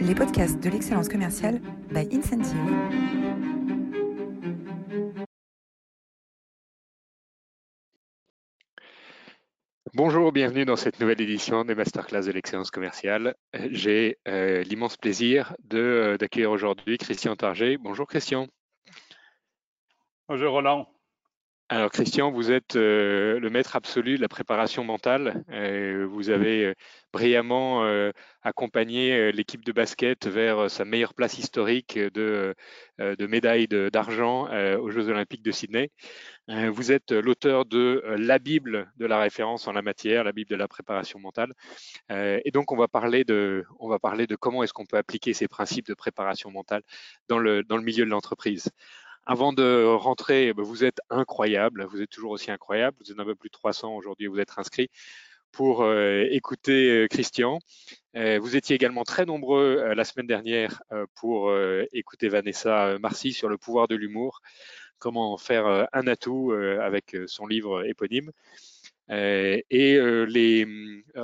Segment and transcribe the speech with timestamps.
[0.00, 2.56] les podcasts de l'excellence commerciale by Incentive.
[9.92, 13.34] Bonjour, bienvenue dans cette nouvelle édition des Masterclass de l'excellence commerciale.
[13.70, 17.76] J'ai euh, l'immense plaisir euh, d'accueillir aujourd'hui Christian Target.
[17.76, 18.46] Bonjour Christian.
[20.28, 20.88] Bonjour Roland.
[21.72, 25.44] Alors Christian, vous êtes euh, le maître absolu de la préparation mentale.
[25.50, 26.74] Euh, vous avez euh,
[27.12, 27.84] brillamment
[28.42, 32.56] accompagné l'équipe de basket vers sa meilleure place historique de,
[32.98, 35.90] de médaille d'argent aux Jeux olympiques de Sydney.
[36.48, 40.56] vous êtes l'auteur de la Bible de la référence en la matière, la Bible de
[40.56, 41.52] la préparation mentale.
[42.10, 45.34] et donc on va parler de, on va parler de comment est-ce qu'on peut appliquer
[45.34, 46.82] ces principes de préparation mentale
[47.28, 48.70] dans le, dans le milieu de l'entreprise.
[49.30, 53.20] Avant de rentrer, eh ben, vous êtes incroyable, vous êtes toujours aussi incroyable, vous êtes
[53.20, 54.90] un peu plus de 300 aujourd'hui, vous êtes inscrits
[55.52, 57.60] pour euh, écouter euh, Christian.
[58.16, 60.82] Euh, vous étiez également très nombreux la semaine dernière
[61.14, 61.54] pour
[61.92, 64.40] écouter Vanessa Marcy sur le pouvoir de l'humour,
[64.98, 66.50] comment faire un atout
[66.82, 68.32] avec son livre éponyme.
[69.08, 70.66] et les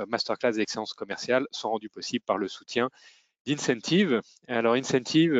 [0.07, 2.89] masterclass d'excellence commerciale sont rendus possibles par le soutien
[3.45, 4.21] d'Incentive.
[4.47, 5.33] Alors Incentive,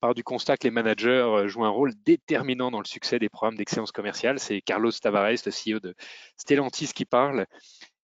[0.00, 3.28] part du constat que les managers euh, jouent un rôle déterminant dans le succès des
[3.28, 4.38] programmes d'excellence commerciale.
[4.38, 5.94] C'est Carlos Tavares, le CEO de
[6.36, 7.46] Stellantis, qui parle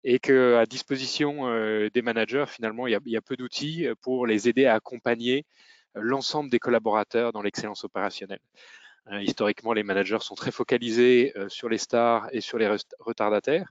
[0.05, 4.67] et qu'à disposition euh, des managers, finalement, il y a, peu d'outils pour les aider
[4.67, 5.47] à accompagner
[5.95, 8.41] l'ensemble des collaborateurs dans l'excellence opérationnelle.
[9.12, 12.69] Euh, historiquement, les managers sont très focalisés sur les stars et sur les
[13.00, 13.70] retardataires.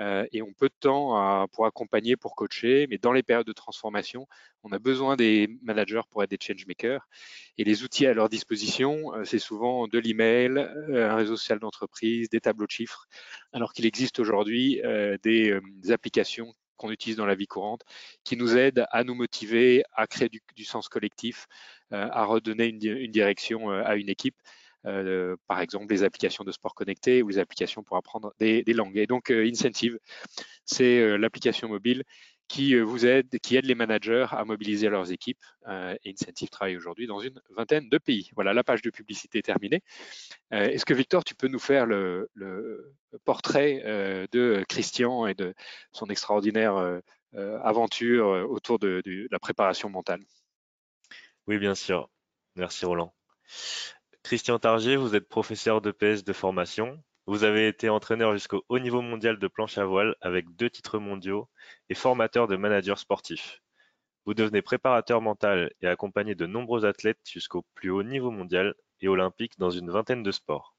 [0.00, 3.52] Euh, et ont peu de temps pour accompagner, pour coacher, mais dans les périodes de
[3.52, 4.26] transformation,
[4.64, 7.06] on a besoin des managers pour être des change makers.
[7.58, 11.60] Et les outils à leur disposition, euh, c'est souvent de l'email, euh, un réseau social
[11.60, 13.06] d'entreprise, des tableaux de chiffres,
[13.52, 14.82] alors qu'il existe aujourd'hui
[15.22, 17.82] des, applications qu'on utilise dans la vie courante,
[18.24, 21.46] qui nous aident à nous motiver, à créer du, sens collectif,
[21.90, 24.36] à redonner une, une direction à une équipe.
[24.86, 28.98] Euh, par exemple les applications de sport connecté ou les applications pour apprendre des, langues.
[28.98, 29.98] Et donc euh, Incentive,
[30.66, 32.04] c'est euh, l'application mobile
[32.48, 35.42] qui vous aide, les managers à mobiliser leurs équipes.
[35.68, 38.30] et Incentive travaille aujourd'hui dans une vingtaine de pays.
[38.34, 39.82] Voilà, la page de publicité est terminée.
[40.50, 42.30] Est-ce que Victor, tu peux nous faire le,
[43.24, 43.82] portrait
[44.32, 45.54] de Christian et de
[45.92, 47.00] son extraordinaire
[47.62, 50.20] aventure autour de, de la préparation mentale?
[51.46, 52.08] Oui, bien sûr.
[52.56, 53.14] Merci Roland.
[54.22, 57.02] Christian Targier, vous êtes professeur de PS de formation.
[57.26, 60.98] Vous avez été entraîneur jusqu'au haut niveau mondial de planche à voile avec deux titres
[60.98, 61.48] mondiaux
[61.88, 63.62] et formateur de managers sportifs.
[64.26, 69.08] Vous devenez préparateur mental et accompagnez de nombreux athlètes jusqu'au plus haut niveau mondial et
[69.08, 70.76] olympique dans une vingtaine de sports.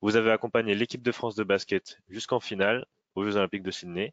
[0.00, 4.12] Vous avez accompagné l'équipe de France de basket jusqu'en finale aux Jeux olympiques de Sydney.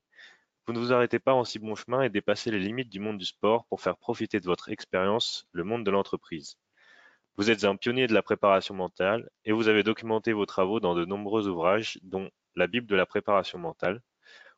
[0.68, 3.18] Vous ne vous arrêtez pas en si bon chemin et dépassez les limites du monde
[3.18, 6.56] du sport pour faire profiter de votre expérience le monde de l'entreprise.
[7.38, 10.96] Vous êtes un pionnier de la préparation mentale et vous avez documenté vos travaux dans
[10.96, 14.02] de nombreux ouvrages, dont la Bible de la préparation mentale.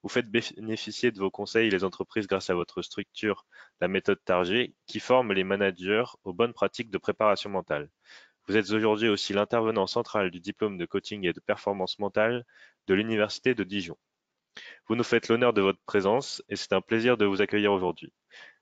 [0.01, 3.45] Vous faites bénéficier de vos conseils les entreprises grâce à votre structure,
[3.81, 7.89] la méthode Target, qui forme les managers aux bonnes pratiques de préparation mentale.
[8.47, 12.45] Vous êtes aujourd'hui aussi l'intervenant central du diplôme de coaching et de performance mentale
[12.87, 13.97] de l'Université de Dijon.
[14.87, 18.13] Vous nous faites l'honneur de votre présence et c'est un plaisir de vous accueillir aujourd'hui.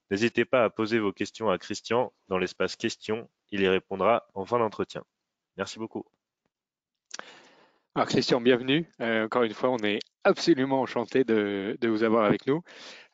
[0.09, 4.46] N'hésitez pas à poser vos questions à Christian dans l'espace questions il y répondra en
[4.46, 5.03] fin d'entretien.
[5.58, 6.06] Merci beaucoup.
[7.96, 8.88] Alors Christian, bienvenue.
[9.02, 12.62] Euh, encore une fois, on est absolument enchanté de, vous avoir avec nous.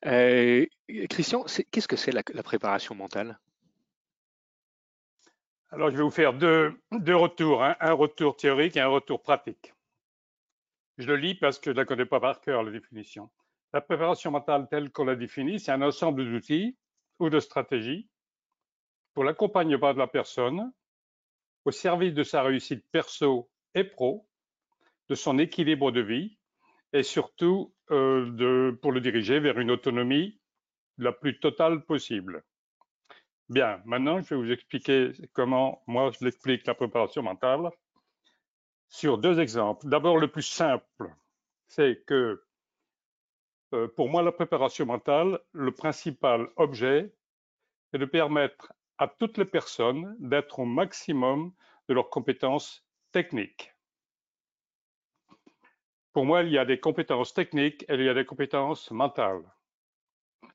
[0.05, 0.65] Euh,
[1.09, 3.39] Christian, qu'est-ce que c'est la, préparation mentale?
[5.71, 7.77] Alors, je vais vous faire deux, retours, hein.
[7.79, 9.73] un retour théorique et un retour pratique.
[10.97, 13.29] Je le lis parce que je ne la connais pas par cœur, la définition.
[13.71, 16.77] La préparation mentale telle qu'on la définit, c'est un ensemble d'outils
[17.19, 18.07] ou de stratégies
[19.13, 20.71] pour l'accompagnement de la personne
[21.65, 24.27] au service de sa réussite perso et pro,
[25.09, 26.37] de son équilibre de vie
[26.91, 30.39] et surtout euh, de, pour le diriger vers une autonomie
[30.97, 32.43] la plus totale possible.
[33.49, 37.69] Bien, maintenant je vais vous expliquer comment moi je l'explique la préparation mentale
[38.89, 39.87] sur deux exemples.
[39.87, 41.13] D'abord le plus simple,
[41.67, 42.43] c'est que
[43.73, 47.13] euh, pour moi la préparation mentale, le principal objet
[47.91, 51.53] est de permettre à toutes les personnes d'être au maximum
[51.87, 53.73] de leurs compétences techniques.
[56.13, 59.43] Pour moi, il y a des compétences techniques et il y a des compétences mentales.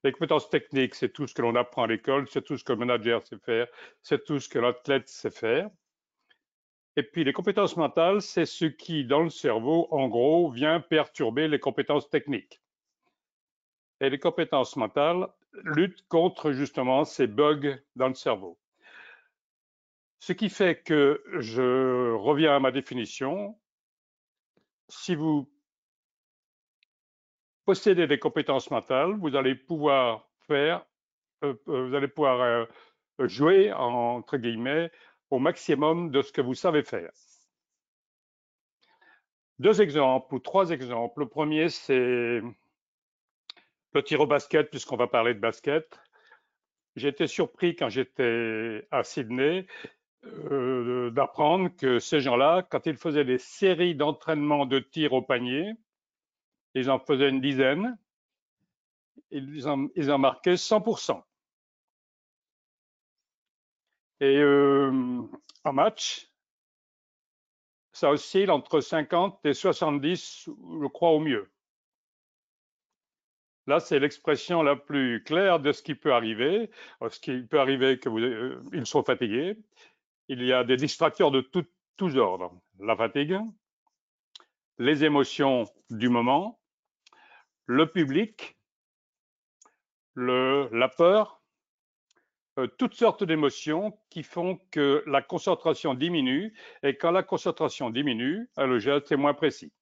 [0.05, 2.73] Les compétences techniques, c'est tout ce que l'on apprend à l'école, c'est tout ce que
[2.73, 3.67] le manager sait faire,
[4.03, 5.69] c'est tout ce que l'athlète sait faire.
[6.95, 11.49] Et puis les compétences mentales, c'est ce qui, dans le cerveau, en gros, vient perturber
[11.49, 12.61] les compétences techniques.
[14.01, 18.59] Et les compétences mentales, lutte contre justement ces bugs dans le cerveau.
[20.21, 23.59] Ce qui fait que je reviens à ma définition.
[24.89, 25.51] Si vous
[27.65, 30.85] possédez des compétences mentales, vous allez pouvoir faire,
[31.45, 32.65] euh, euh, vous allez pouvoir euh,
[33.27, 34.91] jouer entre guillemets
[35.31, 37.11] au maximum de ce que vous savez faire.
[39.59, 41.21] Deux exemples ou trois exemples.
[41.21, 42.41] Le premier, c'est
[43.99, 46.01] le tir au basket, puisqu'on va parler de basket.
[46.95, 49.67] J'ai été surpris quand j'étais à Sydney
[50.25, 55.73] euh, d'apprendre que ces gens-là, quand ils faisaient des séries d'entraînement de tir au panier,
[56.75, 57.99] ils en faisaient une dizaine,
[59.31, 61.23] ils en, ils en marquaient 100%.
[64.21, 65.23] Et euh,
[65.65, 66.31] en match,
[67.93, 70.51] ça oscille entre 50 et 70,
[70.83, 71.51] je crois au mieux.
[73.69, 76.71] Là, c'est l'expression la plus claire de ce qui peut arriver.
[77.07, 79.59] Ce qui peut arriver que vous, euh, sont fatigués.
[80.29, 81.43] Il y a des distracteurs de
[81.99, 82.59] tous ordres.
[82.81, 83.37] La fatigue,
[84.79, 86.59] les émotions du moment,
[87.67, 88.57] le public,
[90.17, 91.43] la peur,
[92.59, 96.55] euh, toutes sortes d'émotions qui font que la concentration diminue.
[96.83, 99.75] Et quand la concentration diminue, le geste est moins précis.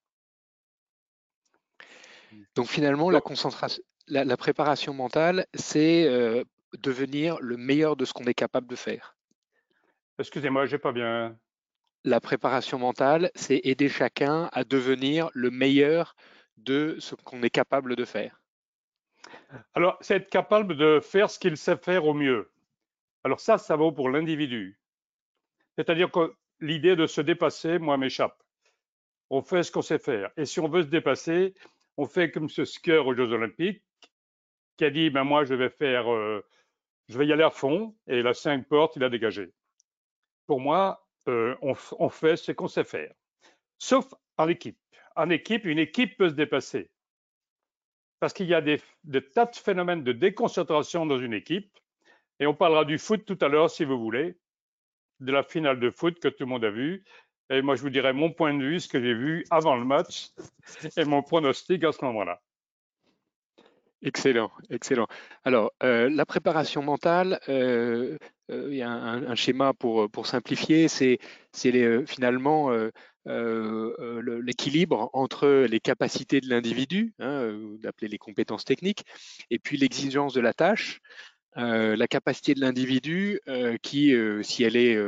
[2.55, 6.45] Donc finalement, la, concentration, la, préparation mentale, c'est euh,
[6.79, 9.17] devenir le meilleur de ce qu'on est capable de faire.
[10.19, 11.37] Excusez-moi, j'ai pas bien.
[12.05, 16.15] La préparation mentale, c'est aider chacun à devenir le meilleur
[16.57, 18.41] de ce qu'on est capable de faire.
[19.75, 22.51] Alors, c'est être capable de faire ce qu'il sait faire au mieux.
[23.25, 24.79] Alors ça, ça vaut pour l'individu.
[25.77, 28.41] C'est-à-dire que l'idée de se dépasser, moi, m'échappe.
[29.31, 30.31] On fait ce qu'on sait faire.
[30.37, 31.55] Et si on veut se dépasser,
[31.97, 33.83] on fait comme ce skieur aux Jeux Olympiques
[34.77, 36.45] qui a dit ben moi je vais faire, euh,
[37.09, 39.53] je vais y aller à fond et la cinq portes il a dégagé.
[40.47, 43.13] Pour moi, euh, on, fait ce qu'on sait faire,
[43.79, 44.79] sauf en équipe.
[45.17, 46.91] En équipe, une équipe peut se dépasser
[48.21, 51.77] parce qu'il y a des, des, tas de phénomènes de déconcentration dans une équipe
[52.39, 54.39] et on parlera du foot tout à l'heure si vous voulez,
[55.21, 57.05] de la finale de foot que tout le monde a vue.
[57.51, 59.85] Et moi, je vous dirai mon point de vue, ce que j'ai vu avant le
[59.85, 60.31] match
[60.97, 62.41] et mon pronostic à ce moment-là.
[64.03, 65.07] Excellent, excellent.
[65.45, 68.19] Alors, euh, la préparation mentale, euh,
[68.51, 71.19] euh, il y a un, schéma pour, pour simplifier, c'est
[72.07, 72.71] finalement
[73.25, 79.05] l'équilibre entre les capacités de l'individu, hein, d'appeler les compétences techniques,
[79.51, 81.01] et puis l'exigence de la tâche.
[81.57, 83.41] La capacité de l'individu
[83.83, 84.99] qui, si elle est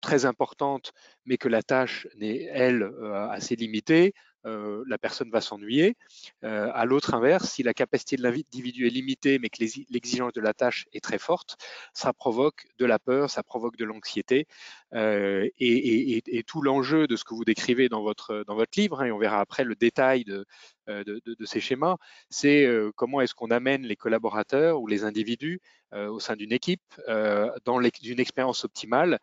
[0.00, 0.92] très importante,
[1.24, 2.90] mais que la tâche n'est, elle,
[3.30, 4.14] assez limitée,
[4.46, 5.96] euh, la personne va s'ennuyer.
[6.44, 10.40] Euh, à l'autre inverse, si la capacité de l'individu est limitée, mais que l'exigence de
[10.40, 11.56] la tâche est très forte,
[11.92, 14.46] ça provoque de la peur, ça provoque de l'anxiété.
[14.94, 19.06] Euh, et, tout l'enjeu de ce que vous décrivez dans votre, dans votre livre, hein,
[19.06, 20.46] et on verra après le détail de,
[20.88, 21.96] de, ces schémas,
[22.30, 22.66] c'est
[22.96, 25.60] comment est-ce qu'on amène les collaborateurs ou les individus
[25.92, 26.82] au sein d'une équipe
[27.64, 29.18] dans une expérience optimale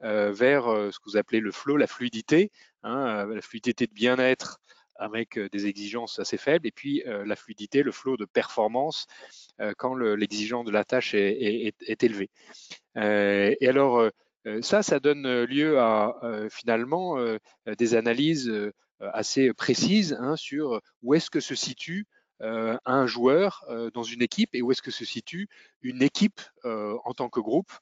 [0.00, 2.50] vers ce que vous appelez le flow, la fluidité,
[2.82, 4.60] hein, la fluidité de bien-être
[4.96, 9.06] avec des exigences assez faibles, et puis la fluidité, le flow de performance
[9.78, 12.30] quand l'exigence de la tâche est, est, élevée.
[12.96, 14.10] et alors,
[14.60, 16.14] ça, ça donne lieu à
[16.50, 17.16] finalement
[17.66, 18.52] des analyses
[19.00, 22.06] assez précises hein, sur où est-ce que se situe
[22.42, 25.48] un joueur dans une équipe et où est-ce que se situe
[25.82, 27.72] une équipe en tant que groupe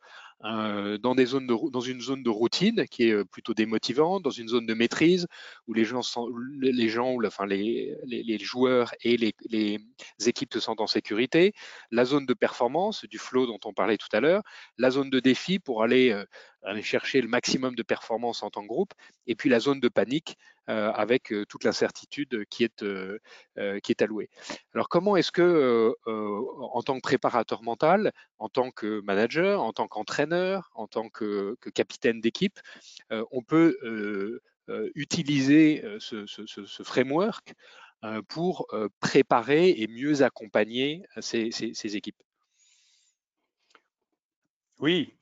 [0.44, 4.30] euh, dans, des zones dans une zone de routine qui est euh, plutôt démotivante, dans
[4.30, 5.26] une zone de maîtrise
[5.66, 6.00] où les gens,
[6.62, 9.78] les, gens enfin, les, les, joueurs et les, les,
[10.26, 11.52] équipes se sentent en sécurité,
[11.90, 14.42] la zone de performance, du flow dont on parlait tout à l'heure,
[14.78, 16.24] la zone de défi pour aller, euh,
[16.62, 18.94] aller chercher le maximum de performance en tant que groupe,
[19.26, 23.18] et puis la zone de panique euh, avec toute l'incertitude qui est euh,
[23.82, 24.28] qui est allouée.
[24.74, 29.88] Alors comment est-ce que en tant que préparateur mental, en tant que manager, en tant
[29.88, 32.58] qu'entraîneur en tant que, capitaine d'équipe,
[33.12, 37.54] euh, on peut euh, euh, utiliser ce, framework
[38.28, 38.66] pour
[39.00, 42.22] préparer et mieux accompagner ces, équipes?
[44.78, 45.14] Oui,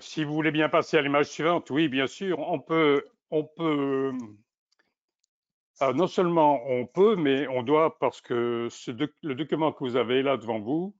[0.00, 4.12] si vous voulez bien passer à l'image suivante, oui, bien sûr, on peut, on peut
[5.80, 8.68] non seulement on peut, mais on doit, parce que
[9.22, 10.96] le document que vous avez là devant vous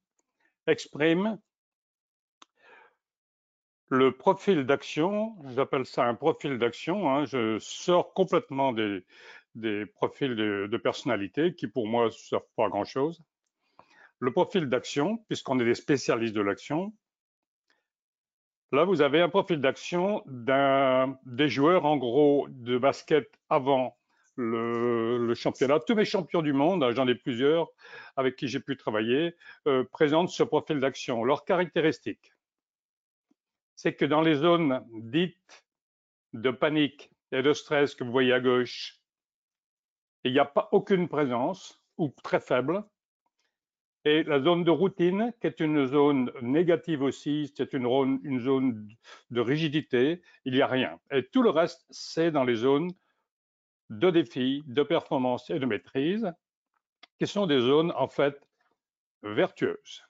[0.66, 1.38] exprime
[3.88, 7.08] le profil d'action, j'appelle ça un profil d'action.
[7.10, 9.04] Hein, je sors complètement des,
[9.94, 13.22] profils de, personnalité qui, pour moi, ne servent pas à grand-chose.
[14.18, 16.94] le profil d'action, puisqu'on est des spécialistes de l'action.
[18.72, 23.96] Là, vous avez un profil d'action des joueurs, en gros, de basket avant
[24.36, 25.80] le, championnat.
[25.80, 27.68] Tous mes champions du monde, hein, j'en ai plusieurs
[28.16, 29.34] avec qui j'ai pu travailler,
[29.66, 31.24] euh, présentent ce profil d'action.
[31.24, 32.32] Leur caractéristique,
[33.74, 35.64] c'est que dans les zones dites
[36.32, 39.00] de panique et de stress que vous voyez à gauche,
[40.24, 42.84] il n'y a pas aucune présence ou très faible.
[44.04, 48.88] Et la zone de routine, qui est une zone négative aussi, c'est une, une, zone
[49.30, 51.00] de rigidité, il n'y a rien.
[51.10, 52.92] Et tout le reste, c'est dans les zones
[53.90, 56.32] de défi, de performance et de maîtrise,
[57.18, 58.40] qui sont des zones en fait
[59.22, 60.04] vertueuses.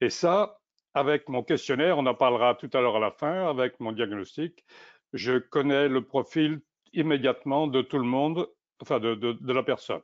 [0.00, 0.58] Et ça,
[0.94, 4.64] avec mon questionnaire, on en parlera tout à l'heure à la fin, avec mon diagnostic,
[5.12, 6.60] je connais le profil
[6.92, 8.48] immédiatement de tout le monde,
[8.80, 10.02] enfin de, de la personne.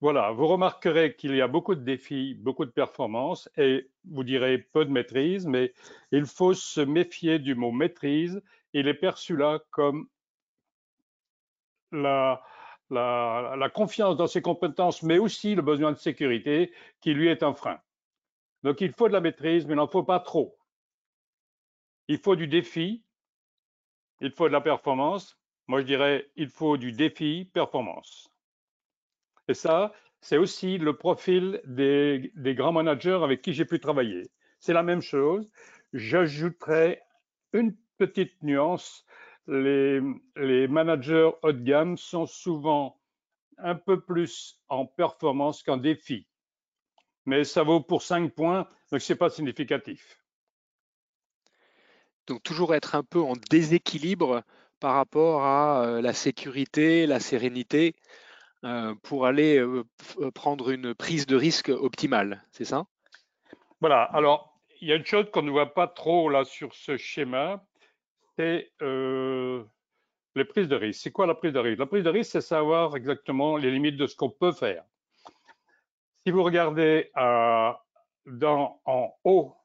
[0.00, 4.58] Voilà, vous remarquerez qu'il y a beaucoup de défis, beaucoup de performances et vous direz
[4.58, 5.72] peu de maîtrise, mais
[6.12, 8.40] il faut se méfier du mot maîtrise.
[8.74, 10.06] Il est perçu là comme
[11.92, 17.54] la, confiance dans ses compétences, mais aussi le besoin de sécurité qui lui est un
[17.54, 17.80] frein.
[18.62, 20.58] Donc il faut de la maîtrise, mais il n'en faut pas trop.
[22.08, 23.04] Il faut du défi,
[24.20, 25.38] il faut de la performance.
[25.66, 28.30] Moi, je dirais, il faut du défi, performance.
[29.48, 34.22] Et ça, c'est aussi le profil des, grands managers avec qui j'ai pu travailler.
[34.58, 35.48] C'est la même chose.
[35.92, 37.00] J'ajouterai
[37.52, 39.04] une petite nuance.
[39.48, 40.00] Les,
[40.36, 43.00] les managers haut de gamme sont souvent
[43.58, 46.26] un peu plus en performance qu'en défi.
[47.26, 50.22] Mais ça vaut pour 5 points, donc ce n'est pas significatif.
[52.26, 54.42] Donc toujours être un peu en déséquilibre
[54.80, 57.96] par rapport à euh, la sécurité, la sérénité,
[58.64, 59.84] euh, pour aller euh,
[60.34, 62.84] prendre une prise de risque optimale, c'est ça?
[63.80, 66.96] Voilà, alors il y a une chose qu'on ne voit pas trop là sur ce
[66.96, 67.64] schéma,
[68.38, 68.70] c'est
[70.36, 71.00] les prises de risque.
[71.02, 71.80] C'est quoi la prise de risque?
[71.80, 74.84] La prise de risque, c'est savoir exactement les limites de ce qu'on peut faire.
[76.24, 77.10] Si vous regardez
[78.26, 79.56] dans, en haut,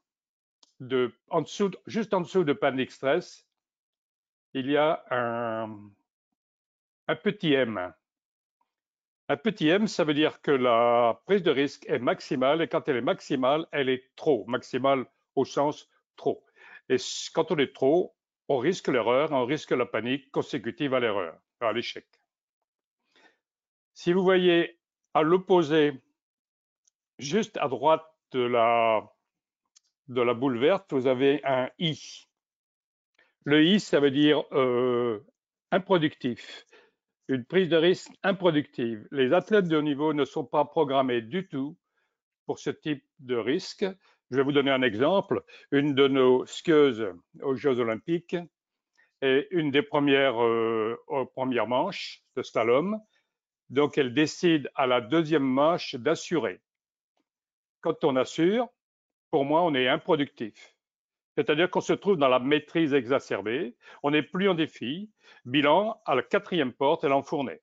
[1.30, 3.48] en dessous, juste en dessous de panic stress,
[4.56, 5.70] il y a un
[7.24, 7.94] petit M.
[9.30, 12.90] Un petit m, ça veut dire que la prise de risque est maximale et quand
[12.90, 16.44] elle est maximale, elle est trop, maximale au sens trop.
[16.90, 16.98] Et
[17.34, 18.16] quand on est trop,
[18.54, 22.06] on risque l'erreur, on risque la panique consécutive à l'erreur, à l'échec.
[23.94, 24.80] Si vous voyez
[25.14, 25.94] à l'opposé,
[27.20, 29.12] juste à droite de la,
[30.08, 32.28] de boule verte, vous avez un I.
[33.46, 35.20] Le I, ça veut dire euh,
[35.72, 36.66] improductif
[37.30, 39.08] une prise de risque improductive.
[39.12, 41.78] Les athlètes de haut niveau ne sont pas programmés du tout
[42.46, 43.86] pour ce type de risque.
[44.32, 45.44] Je vais vous donner un exemple.
[45.72, 48.36] Une de nos skieuses aux Jeux olympiques
[49.22, 50.98] est une des premières euh,
[51.36, 53.00] premières manches de slalom.
[53.70, 56.62] Donc, elle décide à la deuxième manche d'assurer.
[57.82, 58.68] Quand on assure,
[59.32, 60.76] pour moi, on est improductif.
[61.36, 65.10] C'est-à-dire qu'on se trouve dans la maîtrise exacerbée, on n'est plus en défi.
[65.46, 67.62] Bilan, à la quatrième porte, elle enfournait.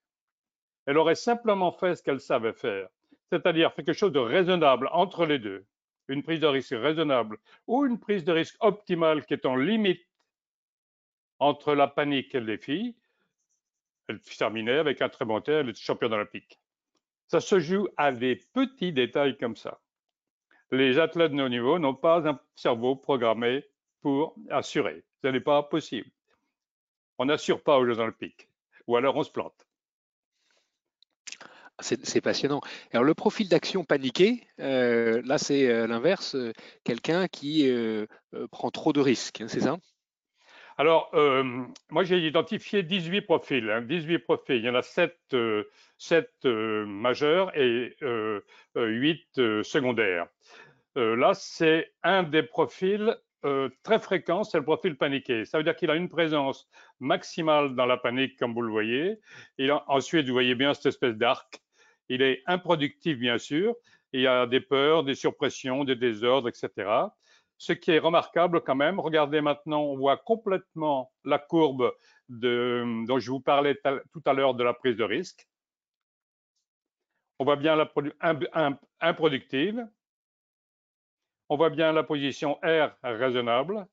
[0.86, 2.88] Elle aurait simplement fait ce qu'elle savait faire,
[3.30, 5.64] c'est-à-dire quelque chose de raisonnable entre les deux,
[6.10, 10.06] une prise de risque raisonnable ou une prise de risque optimale qui est en limite
[11.38, 12.96] entre la panique et le défi.
[14.08, 16.60] Elle terminait avec un très bon terme, elle championne olympique.
[17.28, 19.80] Ça se joue à des petits détails comme ça
[20.72, 23.64] les athlètes de haut niveau n'ont pas un cerveau programmé
[24.00, 25.04] pour assurer.
[25.22, 26.10] Ce n'est pas possible.
[27.18, 28.48] On n'assure pas aux Jeux Olympiques,
[28.86, 29.66] ou alors on se plante.
[31.80, 32.60] C'est passionnant.
[32.92, 36.52] Alors le profil d'action paniqué, euh, là c'est euh, l'inverse, euh,
[36.84, 37.70] quelqu'un qui
[38.50, 39.76] prend trop de risques, hein, c'est ça?
[40.78, 41.10] Alors
[41.90, 44.56] moi j'ai identifié 18 profils, 18 hein, profils.
[44.56, 45.14] Il y en a 7,
[45.98, 47.96] 7 majeurs et
[48.74, 50.26] 8 secondaires.
[50.96, 53.14] Là, c'est un des profils
[53.82, 55.44] très fréquents, c'est le profil paniqué.
[55.44, 56.68] Ça veut dire qu'il a une présence
[56.98, 59.18] maximale dans la panique, comme vous le voyez.
[59.58, 61.60] Il ensuite, vous voyez bien cette espèce d'arc.
[62.10, 63.74] Il est improductif, bien sûr.
[64.12, 66.90] Il y a des peurs, des surpressions, des désordres, etc.
[67.56, 71.94] Ce qui est remarquable quand même, regardez maintenant, on voit complètement la courbe
[72.28, 73.80] dont je vous parlais
[74.12, 75.46] tout à l'heure de la prise de risque.
[77.38, 77.90] On voit bien la
[79.00, 79.86] improductive,
[81.48, 83.86] on voit bien la position R raisonnable.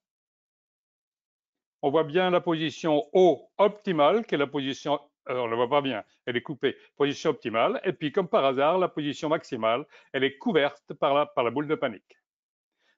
[1.84, 5.70] On voit bien la position O optimale, qui est la position on ne le voit
[5.70, 6.04] pas bien.
[6.26, 6.78] Elle est coupée.
[6.96, 7.82] Position optimale.
[7.84, 11.76] Et puis, comme par hasard, la position maximale, elle est couverte par la, boule de
[11.76, 12.18] panique.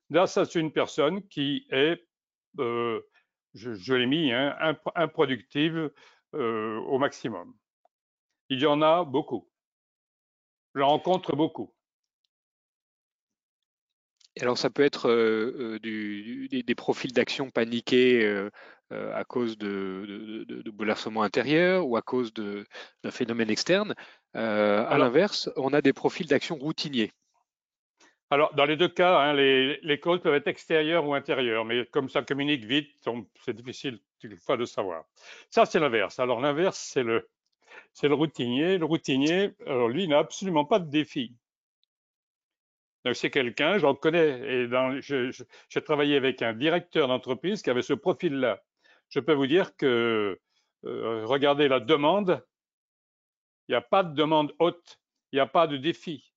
[0.09, 2.03] Là, ça, c'est une personne qui est,
[2.59, 3.01] euh,
[3.53, 4.57] je, l'ai mis, hein,
[4.95, 5.91] improductive
[6.35, 7.53] euh, au maximum.
[8.49, 9.47] Il y en a beaucoup.
[10.75, 11.73] Je rencontre beaucoup.
[14.39, 18.47] Alors ça peut être euh, des, profils d'action paniqués
[18.91, 23.93] à cause de, de, bouleversements intérieurs ou à cause d'un phénomène externe.
[24.33, 27.11] à l'inverse, on a des profils d'action routiniers.
[28.31, 32.09] Alors, dans les deux cas, hein, les, causes peuvent être extérieures ou intérieures, mais comme
[32.09, 32.91] ça communique vite,
[33.43, 35.05] c'est difficile de savoir.
[35.49, 36.19] Ça, c'est l'inverse.
[36.19, 37.27] Alors, l'inverse, c'est le,
[37.93, 38.77] c'est le routinier.
[38.77, 41.33] Le routinier, alors lui, n'a absolument pas de défi.
[43.03, 44.69] Donc, c'est quelqu'un, j'en connais, et
[45.01, 48.61] j'ai travaillé avec un directeur d'entreprise qui avait ce profil-là.
[49.09, 50.39] Je peux vous dire que,
[50.85, 52.45] euh, regardez la demande,
[53.67, 54.99] il n'y a pas de demande haute,
[55.31, 56.33] il n'y a pas de défi.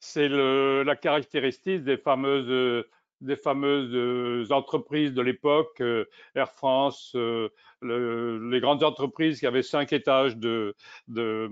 [0.00, 2.84] C'est la caractéristique des fameuses,
[3.20, 6.04] des fameuses euh, entreprises de l'époque, euh,
[6.34, 7.48] Air France, euh,
[7.82, 10.74] les grandes entreprises qui avaient cinq étages de,
[11.08, 11.48] de,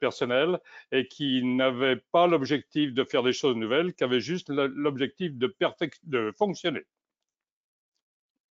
[0.00, 0.58] personnel
[0.92, 5.54] et qui n'avaient pas l'objectif de faire des choses nouvelles, qui avaient juste l'objectif de,
[6.04, 6.84] de fonctionner.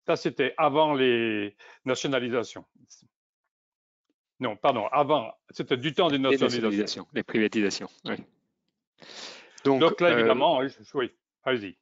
[0.08, 1.56] Ça, c'était avant les
[1.86, 2.66] nationalisations.
[4.42, 7.08] Non, pardon, avant, c'était du temps des nationalisations.
[7.14, 8.16] Les, privatisations, oui.
[9.64, 10.62] Donc, là, euh, évidemment,
[10.96, 11.12] oui,
[11.44, 11.78] allez-y.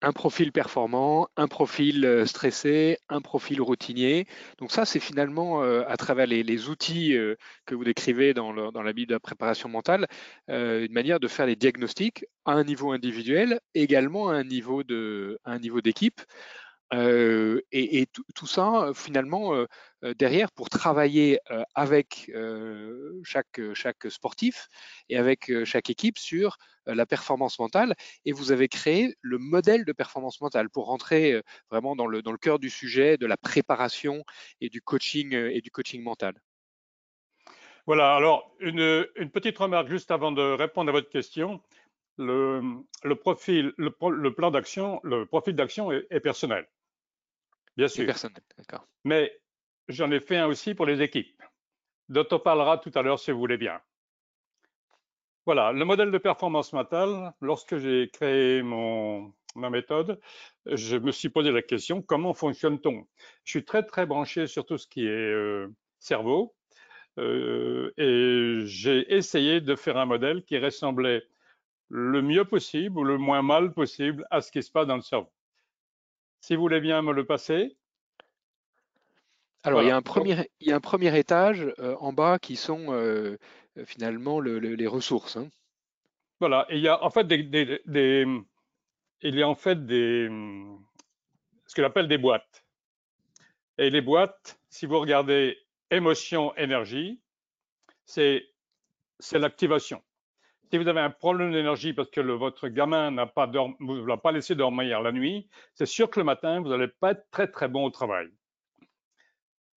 [0.00, 4.26] Un profil performant, un profil euh, stressé, un profil routinier.
[4.58, 7.14] Donc ça, c'est finalement euh, à travers les, outils
[7.66, 10.06] que vous décrivez dans, dans, la Bible de la préparation mentale,
[10.48, 14.82] une manière de faire des diagnostics à un niveau individuel, également à un niveau
[15.82, 16.22] d'équipe.
[16.92, 19.66] Et, tout, ça, finalement,
[20.02, 21.38] derrière, pour travailler
[21.74, 22.30] avec
[23.24, 24.68] chaque, chaque sportif
[25.08, 27.94] et avec chaque équipe sur la performance mentale.
[28.24, 32.58] Et vous avez créé le modèle de performance mentale pour rentrer vraiment dans le, cœur
[32.58, 34.24] du sujet de la préparation
[34.60, 36.34] et du coaching et du coaching mental.
[37.86, 41.60] Voilà, alors une petite remarque juste avant de répondre à votre question.
[42.18, 42.60] Le,
[43.04, 46.66] le profil, le, le plan d'action, le profil d'action est personnel.
[47.76, 48.12] Bien sûr.
[48.56, 48.86] d'accord.
[49.04, 49.40] Mais
[49.86, 51.40] j'en ai fait un aussi pour les équipes,
[52.08, 53.80] dont on parlera tout à l'heure si vous voulez bien.
[55.46, 60.20] Voilà, le modèle de performance mentale, lorsque j'ai créé mon, ma méthode,
[60.66, 63.06] je me suis posé la question, comment fonctionne-t-on?
[63.44, 65.68] Je suis très, très branché sur tout ce qui est euh,
[66.00, 66.54] cerveau,
[67.18, 71.22] euh, et j'ai essayé de faire un modèle qui ressemblait
[71.88, 75.02] le mieux possible ou le moins mal possible à ce qui se passe dans le
[75.02, 75.30] cerveau.
[76.40, 77.76] Si vous voulez bien me le passer.
[79.64, 82.38] Alors, il, y a un premier, il y a un premier étage euh, en bas
[82.38, 83.36] qui sont euh,
[83.84, 85.36] finalement les ressources.
[85.36, 85.48] Hein.
[86.40, 87.40] Voilà, et il y a en fait des,
[89.22, 90.28] il y a en fait des,
[91.66, 92.64] ce qu'on appelle des boîtes.
[93.76, 95.58] Et les boîtes, si vous regardez
[95.90, 97.20] émotion, énergie,
[98.04, 98.44] c'est
[99.32, 100.02] l'activation.
[100.70, 103.50] Si vous avez un problème d'énergie parce que votre gamin n'a pas
[103.80, 107.12] vous l'a pas laissé dormir la nuit, c'est sûr que le matin, vous n'allez pas
[107.12, 108.28] être très très bon au travail.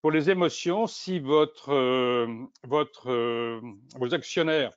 [0.01, 2.27] Pour les émotions, si votre, euh,
[2.65, 3.61] votre, euh,
[3.97, 4.73] vos actionnaires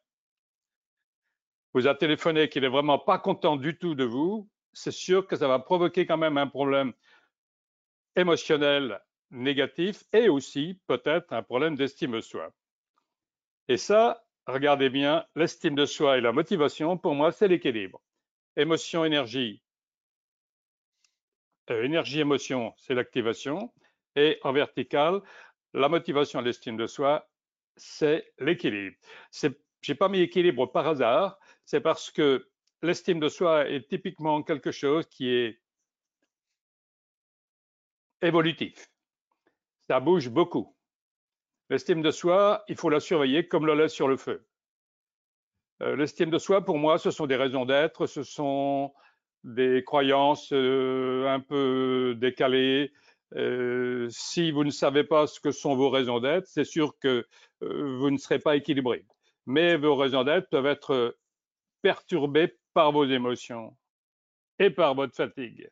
[1.73, 5.37] vous a téléphoné qu'il est vraiment pas content du tout de vous, c'est sûr que
[5.37, 6.91] ça va provoquer quand même un problème
[8.17, 12.51] émotionnel négatif et aussi peut-être un problème d'estime de soi.
[13.69, 18.01] Et ça, regardez bien, l'estime de soi et la motivation, pour moi, c'est l'équilibre.
[18.57, 19.61] Émotion, énergie.
[21.69, 23.73] Euh, énergie, émotion, c'est l'activation.
[24.15, 25.21] Et en vertical,
[25.73, 27.29] la motivation et l'estime de soi,
[27.77, 28.97] c'est l'équilibre.
[29.31, 29.47] Je
[29.87, 32.49] n'ai pas mis équilibre par hasard, c'est parce que
[32.81, 35.61] l'estime de soi est typiquement quelque chose qui est
[38.21, 38.89] évolutif.
[39.89, 40.75] Ça bouge beaucoup.
[41.71, 44.45] L'estime de soi, il faut la surveiller comme le lait sur le feu.
[45.81, 48.93] Euh, l'estime de soi, pour moi, ce sont des raisons d'être, ce sont
[49.45, 52.91] des croyances euh, un peu décalées.
[53.37, 57.25] Euh, si vous ne savez pas ce que sont vos raisons d'être, c'est sûr que
[57.61, 59.05] vous ne serez pas équilibré.
[59.45, 61.15] Mais vos raisons d'être peuvent être
[61.81, 63.77] perturbées par vos émotions
[64.59, 65.69] et par votre fatigue.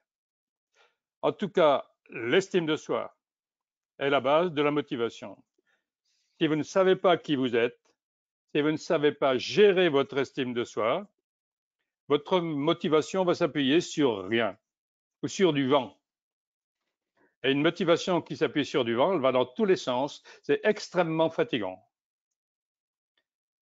[1.23, 3.17] En tout cas, l'estime de soi
[3.97, 5.37] est la base de la motivation.
[6.39, 7.77] Si vous ne savez pas qui vous êtes,
[8.55, 11.05] si vous ne savez pas gérer votre estime de soi,
[12.07, 14.57] votre motivation va s'appuyer sur rien
[15.21, 15.99] ou sur du vent.
[17.43, 20.23] Et une motivation qui s'appuie sur du vent, elle va dans tous les sens.
[20.41, 21.77] C'est extrêmement fatigant.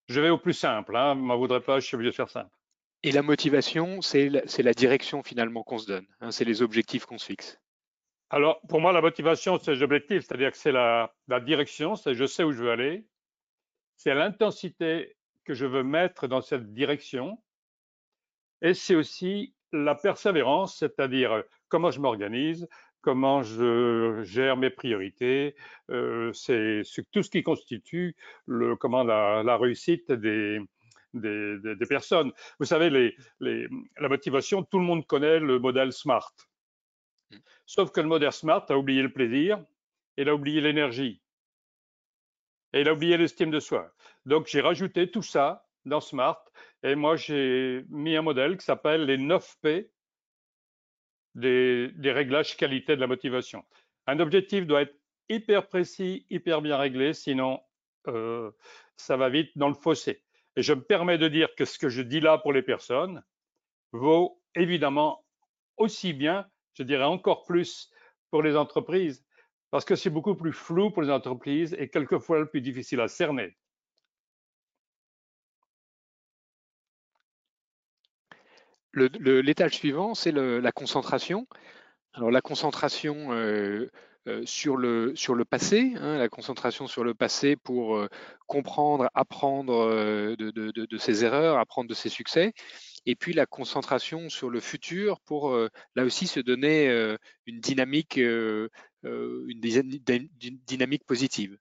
[0.08, 2.56] Je vais au plus simple, hein, m'en voudrais pas, je suis obligé de faire simple.
[3.04, 7.06] Et la motivation, c'est la, la, direction finalement qu'on se donne, hein, c'est les objectifs
[7.06, 7.60] qu'on se fixe.
[8.30, 11.14] Alors, pour moi, la motivation, c'est l'objectif, c'est-à-dire que c'est la,
[11.46, 13.06] direction, c'est je sais où je veux aller,
[13.96, 17.42] c'est l'intensité que je veux mettre dans cette direction,
[18.62, 22.68] et c'est aussi la persévérance, c'est-à-dire comment je m'organise,
[23.02, 25.56] comment je gère mes priorités.
[25.90, 30.60] Euh, c'est tout ce qui constitue le, comment la, réussite des,
[31.14, 32.34] des, personnes.
[32.60, 36.34] Vous savez, la motivation, tout le monde connaît le modèle SMART.
[37.32, 37.38] Mm.
[37.66, 39.64] Sauf que le modèle SMART a oublié le plaisir,
[40.18, 41.22] il a oublié l'énergie,
[42.74, 43.94] et il a oublié l'estime de soi.
[44.26, 46.44] Donc j'ai rajouté tout ça dans SMART,
[46.84, 49.92] et moi j'ai mis un modèle qui s'appelle les 9 P
[51.36, 53.64] des, réglages qualité de la motivation.
[54.08, 54.96] Un objectif doit être
[55.30, 57.62] hyper précis, hyper bien réglé, sinon
[58.08, 58.52] euh,
[58.96, 60.24] ça va vite dans le fossé.
[60.56, 63.24] Et je me permets de dire que ce que je dis là pour les personnes
[63.92, 65.24] vaut évidemment
[65.78, 67.92] aussi bien, je dirais encore plus
[68.30, 69.26] pour les entreprises,
[69.72, 73.08] parce que c'est beaucoup plus flou pour les entreprises et quelquefois le plus difficile à
[73.08, 73.58] cerner.
[78.94, 81.48] L'étage suivant, c'est la concentration.
[82.14, 83.92] Alors la concentration euh,
[84.28, 88.10] euh, sur, le, sur le passé, hein, la concentration sur le passé pour euh,
[88.48, 89.88] comprendre, apprendre
[90.36, 92.54] de, ses erreurs, apprendre de ses succès,
[93.08, 95.58] et puis la concentration sur le futur pour
[95.96, 96.90] là aussi se donner
[97.46, 98.70] une dynamique, une,
[99.02, 101.58] dynamique positive.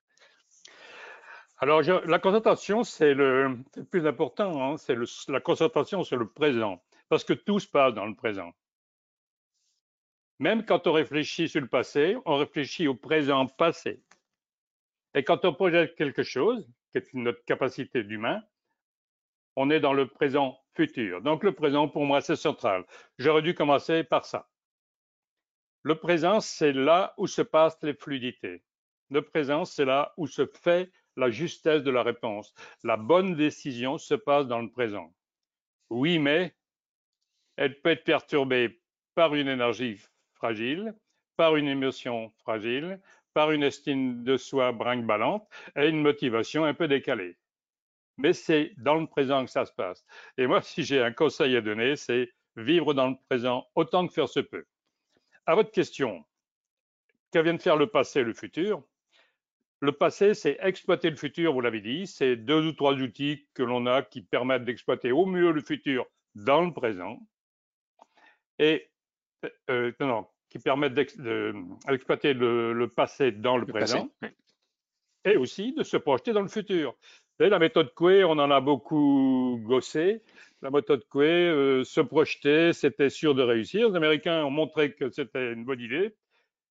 [1.59, 4.95] Alors, la concentration, c'est le, le, plus important, hein, c'est
[5.27, 8.51] la concentration sur le présent, parce que tout se passe dans le présent.
[10.39, 14.03] Même quand on réfléchit sur le passé, on réfléchit au présent passé.
[15.15, 18.43] Et quand on projette quelque chose, qui est notre capacité d'humain,
[19.55, 20.59] on est dans le présent
[21.21, 22.85] Donc le présent, pour moi, c'est central.
[23.17, 24.49] J'aurais dû commencer par ça.
[25.83, 28.63] Le présent, c'est là où se passent les fluidités.
[29.09, 32.53] Le présent, c'est là où se fait la justesse de la réponse.
[32.83, 35.13] La bonne décision se passe dans le présent.
[35.89, 36.55] Oui, mais
[37.55, 38.81] elle peut être perturbée
[39.15, 40.01] par une énergie
[40.33, 40.93] fragile,
[41.37, 42.99] par une émotion fragile,
[43.33, 47.37] par une estime de soi brinque-ballante et une motivation un peu décalée.
[48.17, 50.05] Mais c'est dans le présent que ça se passe.
[50.37, 54.13] Et moi, si j'ai un conseil à donner, c'est vivre dans le présent autant que
[54.13, 54.65] faire se peut.
[55.45, 56.25] À votre question,
[57.31, 58.83] que vient de faire le passé et le futur?
[59.79, 62.07] Le passé, c'est exploiter le futur, vous l'avez dit.
[62.07, 66.07] C'est deux ou trois outils que l'on a qui permettent d'exploiter au mieux le futur
[66.33, 67.19] dans le présent.
[68.57, 68.89] Et
[69.69, 74.33] euh, non, non, qui permettent d'exploiter le, le, passé dans le, le présent passé,
[75.25, 76.97] et aussi de se projeter dans le futur.
[77.39, 80.23] La méthode Coué, on en a beaucoup gossé.
[80.63, 83.89] La méthode Coué, euh, se projeter, c'était sûr de réussir.
[83.89, 86.15] Les Américains ont montré que c'était une bonne idée.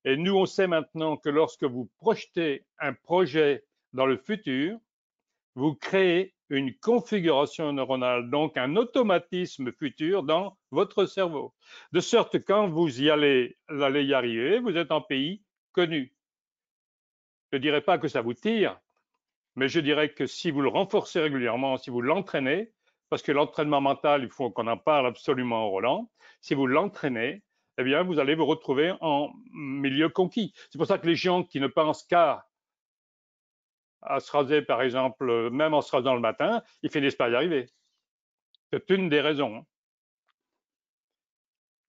[0.03, 4.77] Et nous, on sait maintenant que lorsque vous projetez un projet dans le futur,
[5.55, 11.53] vous créez une configuration neuronale, donc un automatisme futur dans votre cerveau.
[11.93, 16.13] De sorte que quand vous y allez, allez y arriver, vous êtes en pays connu.
[17.53, 18.77] Je ne dirais pas que ça vous tire,
[19.57, 22.71] mais je dirais que si vous le renforcez régulièrement, si vous l'entraînez,
[23.09, 27.41] parce que l'entraînement mental, il faut qu'on en parle absolument au Roland, si vous l'entraînez,
[27.79, 30.53] eh bien, vous allez vous retrouver en milieu conquis.
[30.69, 32.45] C'est pour ça que les gens qui ne pensent qu'à
[34.19, 37.65] se raser, par exemple, même en se rasant le matin, ils finissent par y arriver.
[38.71, 39.65] C'est une des raisons.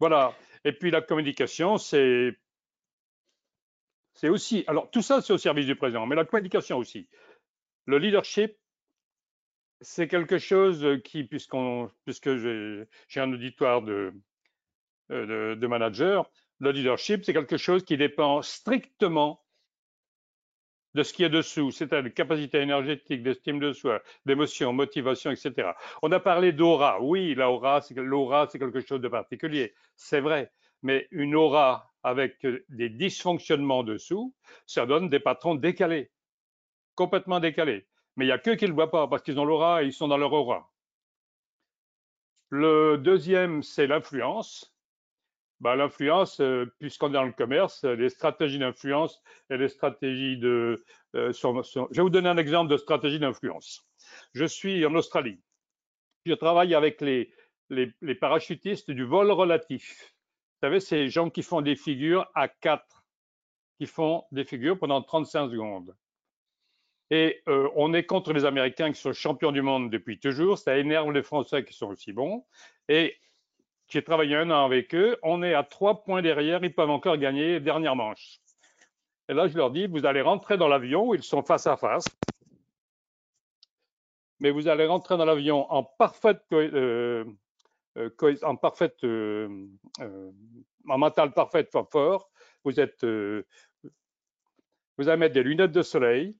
[0.01, 0.35] Voilà.
[0.65, 2.35] Et puis la communication, c'est
[4.15, 4.65] c'est aussi.
[4.69, 7.09] Alors tout ça, c'est au service du présent, mais la communication aussi.
[7.89, 8.55] Le leadership,
[9.81, 14.13] c'est quelque chose qui, puisque j'ai un auditoire de,
[15.09, 16.21] de, managers,
[16.61, 19.43] le leadership, c'est quelque chose qui dépend strictement
[20.93, 25.71] de ce qui est dessous, c'est-à-dire capacité énergétique, d'estime de soi, d'émotion, motivation, etc.
[26.03, 27.01] On a parlé d'aura.
[27.01, 29.73] Oui, l'aura, l'aura, c'est quelque chose de particulier.
[29.97, 30.53] C'est vrai.
[30.83, 34.35] Mais une aura avec des dysfonctionnements dessous,
[34.67, 36.11] ça donne des patrons décalés,
[36.99, 37.87] complètement décalés.
[38.17, 39.87] Mais il n'y a que qui ne le voient pas parce qu'ils ont l'aura et
[39.87, 40.69] ils sont dans leur aura.
[42.51, 44.75] Le deuxième, c'est l'influence
[45.61, 50.85] bah, L'influence, euh, puisqu'on est dans le commerce, les stratégies d'influence et les stratégies de...
[51.15, 51.33] Euh.
[51.33, 53.87] Je vais vous donner un exemple de stratégie d'influence.
[54.35, 55.41] Je suis en Australie.
[56.27, 57.33] Je travaille avec les,
[58.17, 60.15] parachutistes du vol relatif.
[60.61, 63.05] Vous savez, ces gens qui font des figures à quatre
[63.79, 65.95] qui font des figures pendant 35 secondes.
[67.11, 70.59] Et euh, on est contre les Américains qui sont champions du monde depuis toujours.
[70.59, 72.45] Ça énerve les Français qui sont aussi bons.
[72.89, 73.17] Et
[73.89, 75.17] j'ai travaillé un an avec eux.
[75.23, 76.63] On est à trois points derrière.
[76.63, 78.41] Ils peuvent encore gagner dernière manche.
[79.29, 81.77] Et là, je leur dis, vous allez rentrer dans l'avion où ils sont face à
[81.77, 82.05] face.
[84.41, 87.25] Mais vous allez rentrer dans l'avion en parfaite, euh,
[87.97, 88.11] euh,
[88.43, 92.31] en parfaite, en mental parfait fort.
[92.65, 96.37] Vous êtes, vous allez mettre des lunettes de soleil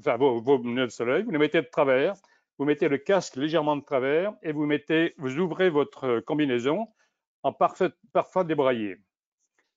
[0.00, 2.14] enfin vos, lunettes de soleil, vous les mettez de travers,
[2.58, 6.88] vous mettez le casque légèrement de travers et vous ouvrez votre combinaison
[7.42, 8.98] en parfait, parfait débraillé.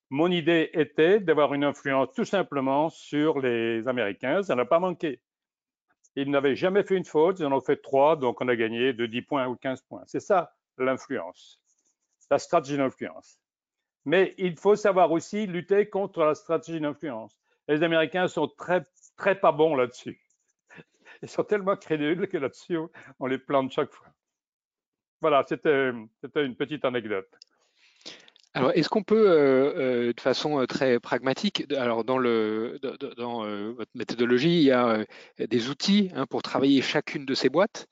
[0.10, 4.44] Mon idée était d'avoir une influence tout simplement sur les Américains.
[4.44, 5.20] Ça n'a pas manqué.
[6.16, 8.94] Ils n'avaient jamais fait une faute, ils en ont fait trois, donc on a gagné
[8.94, 10.04] de 10 points ou 15 points.
[10.06, 11.60] C'est ça l'influence,
[12.30, 13.40] la stratégie d'influence.
[14.06, 17.38] Mais il faut savoir aussi lutter contre la stratégie d'influence.
[17.68, 18.84] Les Américains sont très
[19.18, 20.20] très pas bons là-dessus.
[21.22, 22.78] Ils sont tellement crédules que là-dessus,
[23.20, 24.08] on les plante chaque fois.
[25.22, 27.30] Voilà, c'était une petite anecdote.
[28.56, 34.62] Alors, est-ce qu'on peut, euh, euh, de façon euh, très pragmatique, alors dans, votre méthodologie,
[34.62, 35.06] il y a
[35.38, 37.88] des outils hein, pour travailler chacune de ces boîtes.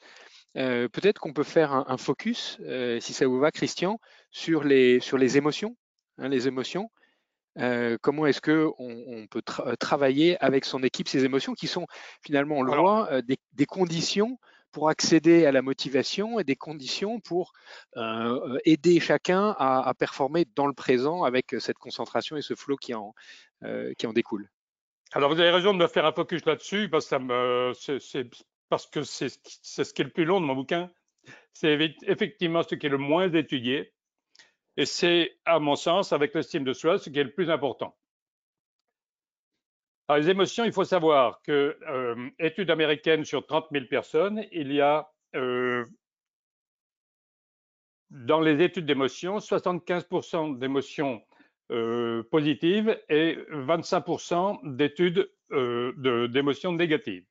[0.53, 2.59] Peut-être qu'on peut faire un, focus,
[3.01, 3.99] si ça vous va, Christian,
[4.31, 5.75] sur les, sur les émotions,
[6.17, 6.89] hein, les émotions.
[7.59, 11.85] Euh, comment est-ce que on, peut euh, travailler avec son équipe ces émotions qui sont
[12.21, 14.39] finalement, on le voit, euh, des, conditions
[14.71, 17.53] pour accéder à la motivation et des conditions pour
[18.65, 23.13] aider chacun à, performer dans le présent avec cette concentration et ce flow qui en,
[23.97, 24.49] qui en découle?
[25.11, 27.07] Alors vous avez raison de me faire un focus là-dessus parce,
[28.69, 30.89] parce que c'est ce qui est le plus long de mon bouquin.
[31.53, 33.92] C'est effectivement ce qui est le moins étudié
[34.77, 37.95] et c'est, à mon sens, avec l'estime de soi, ce qui est le plus important.
[40.09, 44.81] Les émotions, il faut savoir que, euh, étude américaine sur 30 000 personnes, il y
[44.81, 45.86] a euh,
[48.09, 51.23] dans les études d'émotions, 75% d'émotions
[51.71, 55.31] euh, positives et 25% d'études
[56.29, 57.25] d'émotions négatives.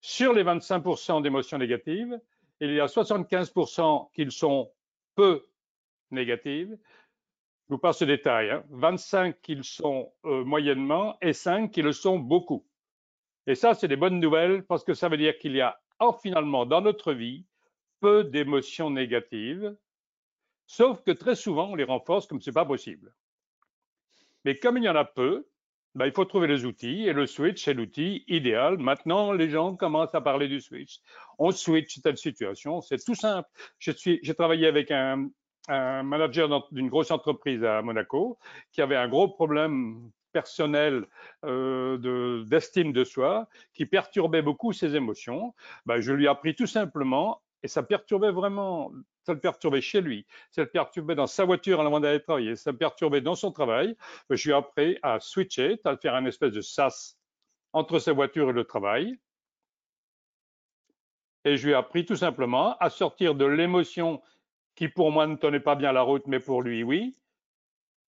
[0.00, 2.18] Sur les 25% d'émotions négatives,
[2.60, 4.70] il y a 75% qui sont
[5.14, 5.46] peu
[6.12, 6.78] négatives.
[7.68, 8.62] Je vous passe ce détail.
[8.70, 9.38] 25 hein.
[9.42, 12.66] qui le sont euh, moyennement et 5 qui le sont beaucoup.
[13.46, 15.78] Et ça, c'est des bonnes nouvelles parce que ça veut dire qu'il y a
[16.20, 17.46] finalement dans notre vie
[18.00, 19.76] peu d'émotions négatives,
[20.66, 23.14] sauf que très souvent on les renforce comme ce n'est pas possible.
[24.44, 25.46] Mais comme il y en a peu,
[25.94, 28.78] ben, il faut trouver les outils et le switch est l'outil idéal.
[28.78, 30.98] Maintenant, les gens commencent à parler du switch.
[31.38, 33.48] On switch telle situation, c'est tout simple.
[33.78, 35.28] J'ai travaillé avec un,
[35.68, 38.38] un manager d'une grosse entreprise à Monaco
[38.72, 41.06] qui avait un gros problème personnel
[41.44, 45.54] euh, d'estime de, soi qui perturbait beaucoup ses émotions.
[45.86, 48.90] Ben, je lui ai appris tout simplement, et ça perturbait vraiment,
[49.24, 52.72] ça le perturbait chez lui, ça le perturbait dans sa voiture avant d'aller travailler, ça
[52.72, 53.96] le perturbait dans son travail.
[54.30, 57.18] Je lui ai appris à switcher, à faire un espèce de sas
[57.72, 59.18] entre sa voiture et le travail.
[61.44, 64.22] Et je lui ai appris tout simplement à sortir de l'émotion
[64.82, 67.16] qui pour moi ne tenait pas bien la route, mais pour lui, oui,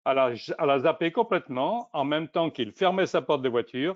[0.06, 3.96] à la, zapper complètement en même temps qu'il fermait sa porte de voiture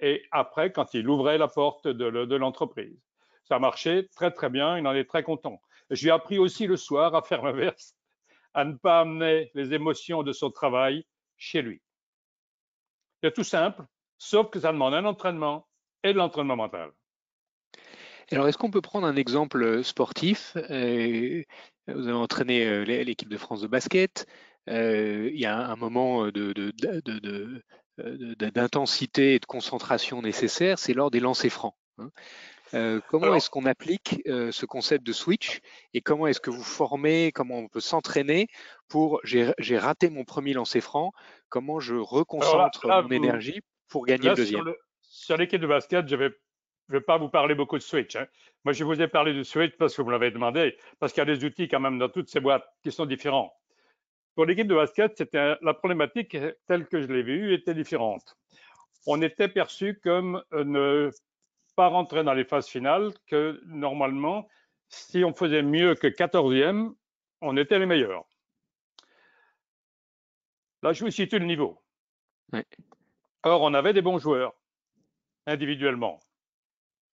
[0.00, 3.00] et après quand il ouvrait la porte de, l'entreprise.
[3.44, 5.60] Ça marchait très très bien, il en est très content.
[5.90, 7.94] J'ai appris aussi le soir à faire l'inverse,
[8.54, 11.80] à ne pas amener les émotions de son travail chez lui.
[13.22, 13.84] C'est tout simple,
[14.18, 15.68] sauf que ça demande un entraînement
[16.02, 16.90] et de l'entraînement mental.
[18.32, 20.56] Alors, est-ce qu'on peut prendre un exemple sportif?
[20.70, 21.42] Euh,
[21.88, 24.26] vous avez entraîné euh, l'équipe de France de basket.
[24.68, 26.28] Euh, il y a un moment
[28.38, 31.74] d'intensité et de concentration nécessaire, c'est lors des lancers francs.
[31.98, 32.10] Hein.
[32.74, 35.60] Euh, comment est-ce qu'on applique ce concept de switch
[35.94, 38.48] et comment est-ce que vous formez, comment on peut s'entraîner
[38.88, 41.12] pour j'ai raté mon premier lancer franc,
[41.48, 44.64] comment je reconcentre mon énergie pour gagner le deuxième?
[45.00, 46.30] Sur l'équipe de basket, je vais
[46.88, 48.14] je ne vais pas vous parler beaucoup de Switch.
[48.16, 48.26] Hein.
[48.64, 51.28] Moi, je vous ai parlé de Switch parce que vous l'avez demandé, parce qu'il y
[51.28, 53.52] a des outils quand même dans toutes ces boîtes qui sont différents.
[54.34, 58.36] Pour l'équipe de basket, c'était la problématique telle que je l'ai vue était différente.
[59.06, 61.10] On était perçu comme euh, ne
[61.74, 64.48] pas rentrer dans les phases finales, que normalement,
[64.88, 66.94] si on faisait mieux que 14e,
[67.40, 68.24] on était les meilleurs.
[70.82, 71.82] Là, je vous situe le niveau.
[73.42, 74.54] Or, on avait des bons joueurs
[75.46, 76.20] individuellement.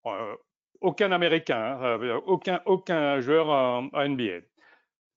[0.05, 0.35] Euh,
[0.81, 4.41] aucun Américain, hein, euh, aucun, aucun joueur en, NBA.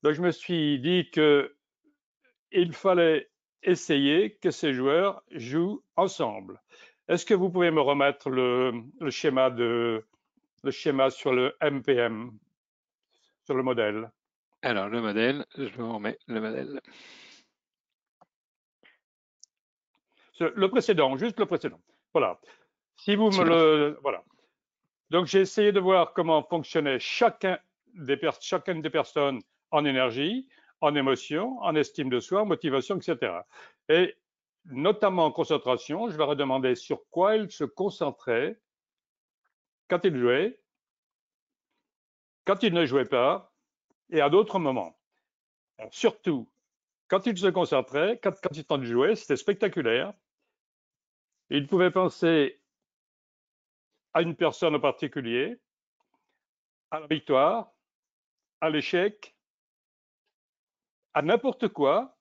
[0.03, 1.57] Donc je me suis dit que
[2.53, 3.29] il fallait
[3.65, 6.61] essayer que ces joueurs jouent ensemble.
[7.09, 8.73] Est-ce que vous pouvez me remettre le,
[9.11, 10.05] schéma de
[10.63, 12.31] le schéma sur le MPM,
[13.45, 14.11] sur le modèle?
[14.63, 16.81] Alors le modèle, je vous remets le modèle.
[20.39, 21.81] Le précédent, juste le précédent.
[22.13, 22.39] Voilà.
[22.97, 24.23] Si vous me le voilà.
[25.11, 27.59] Donc j'ai essayé de voir comment fonctionnait chacun
[27.95, 29.41] des chacune des personnes
[29.71, 30.49] en énergie,
[30.81, 33.33] en émotion, en estime de soi, en motivation, etc.
[33.89, 34.17] Et
[34.67, 38.61] notamment en concentration, je leur ai demandé sur quoi ils se concentraient
[39.89, 40.59] quand ils jouaient,
[42.45, 43.53] quand ils ne jouaient pas
[44.11, 44.99] et à d'autres moments.
[45.91, 46.49] surtout,
[47.09, 50.13] quand ils se concentraient, quand, quand ils temps de jouer, c'était spectaculaire.
[51.51, 52.61] Ils pouvaient penser
[54.17, 55.61] à une personne en particulier,
[56.91, 57.71] à la victoire,
[58.63, 59.37] à l'échec,
[61.13, 62.17] à n'importe quoi,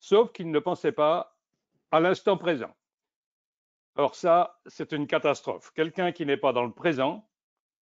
[0.00, 1.38] sauf qu'ils ne pensaient pas
[1.92, 2.74] à l'instant présent.
[3.94, 5.70] Or ça, c'est une catastrophe.
[5.72, 7.30] Quelqu'un qui n'est pas dans le présent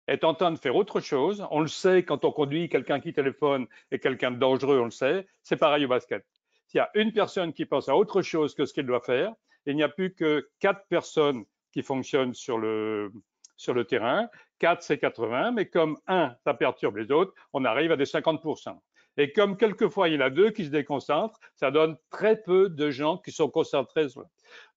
[0.06, 1.46] est en train de faire autre chose.
[1.50, 4.90] On le sait quand on conduit quelqu'un qui téléphone et quelqu'un de dangereux, on le
[4.90, 5.26] sait.
[5.42, 6.24] C'est pareil au basket.
[6.68, 9.34] S'il y a une personne qui pense à autre chose que ce qu'il doit faire,
[9.66, 11.44] il n'y a plus que quatre personnes
[11.76, 13.12] qui fonctionnent sur le,
[13.58, 14.30] sur le terrain.
[14.58, 18.80] Quatre, c'est 80, mais comme un, ça perturbe les autres, on arrive à des 50%.
[19.18, 22.70] Et comme quelquefois il y en a deux qui se déconcentrent, ça donne très peu
[22.70, 24.06] de gens qui sont concentrés.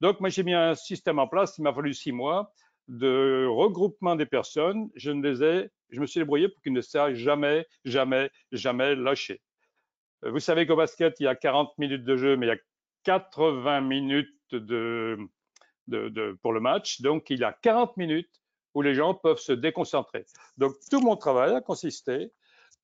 [0.01, 2.51] Donc moi j'ai mis un système en place, il m'a fallu six mois
[2.89, 4.89] de regroupement des personnes.
[4.95, 8.93] Je ne les ai, je me suis débrouillé pour qu'ils ne soient jamais, jamais, jamais
[8.93, 9.39] lâchés.
[10.25, 12.51] Euh, vous savez qu'au basket, il y a 40 minutes de jeu, mais il y
[12.51, 12.59] a
[13.05, 15.17] 80 minutes de,
[16.41, 17.01] pour le match.
[17.01, 18.41] Donc, il a 40 minutes
[18.73, 20.25] où les gens peuvent se déconcentrer.
[20.57, 22.31] Donc, tout mon travail a consisté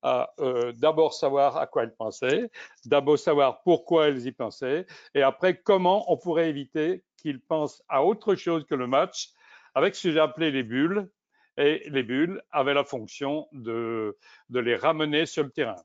[0.02, 2.50] à euh, d'abord savoir à quoi ils pensaient,
[2.86, 8.04] d'abord savoir pourquoi ils y pensaient, et après comment on pourrait éviter qu'ils pensent à
[8.04, 9.30] autre chose que le match,
[9.74, 11.10] avec ce que j'ai appelé les bulles,
[11.58, 14.18] et les bulles avaient la fonction de,
[14.50, 15.82] de les ramener sur le terrain.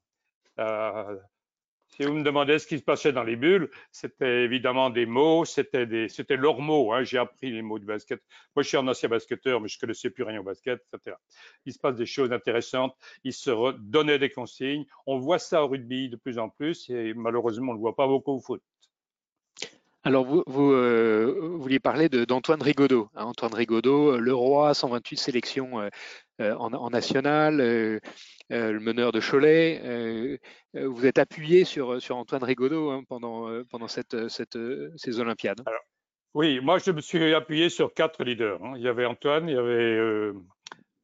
[0.58, 1.16] Euh,
[2.00, 5.44] si vous me demandez ce qui se passait dans les bulles, c'était évidemment des mots,
[5.44, 6.94] c'était des, c'était leurs mots.
[6.94, 7.04] Hein.
[7.04, 8.22] J'ai appris les mots du basket.
[8.56, 11.14] Moi, je suis un ancien basketteur, mais je connaissais plus rien au basket, etc.
[11.66, 12.96] Il se passe des choses intéressantes.
[13.22, 14.86] Ils se donnaient des consignes.
[15.06, 17.96] On voit ça au rugby de plus en plus, et malheureusement, on ne le voit
[17.96, 18.62] pas beaucoup au foot.
[20.02, 23.10] Alors, vous, euh, vouliez parler d'Antoine Rigaudot.
[23.14, 23.26] Hein.
[23.26, 25.90] Antoine Rigaudot, le roi, 128 sélections
[26.40, 28.00] euh, en, national, euh,
[28.50, 30.38] euh, le meneur de Cholet.
[30.74, 34.58] vous êtes appuyé sur, sur Antoine Rigaudot hein, pendant, pendant cette, cette,
[34.96, 35.62] ces Olympiades.
[36.34, 38.62] oui, moi je me suis appuyé sur quatre leaders.
[38.64, 38.74] Hein.
[38.76, 39.96] Il y avait Antoine, il y avait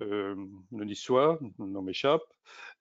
[0.01, 2.25] le Niçois, nom m'échappe,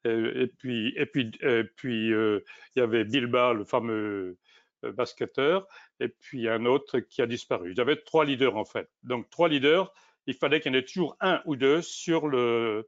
[0.06, 2.41] et, puis, et puis, et puis il
[2.78, 4.38] y avait Bilba, le fameux
[4.82, 5.68] basketteur,
[6.00, 7.74] et puis un autre qui a disparu.
[7.78, 8.88] Avait trois leaders en fait.
[9.04, 9.91] Donc trois leaders
[10.27, 12.88] il fallait qu'il y en ait toujours un ou deux sur le,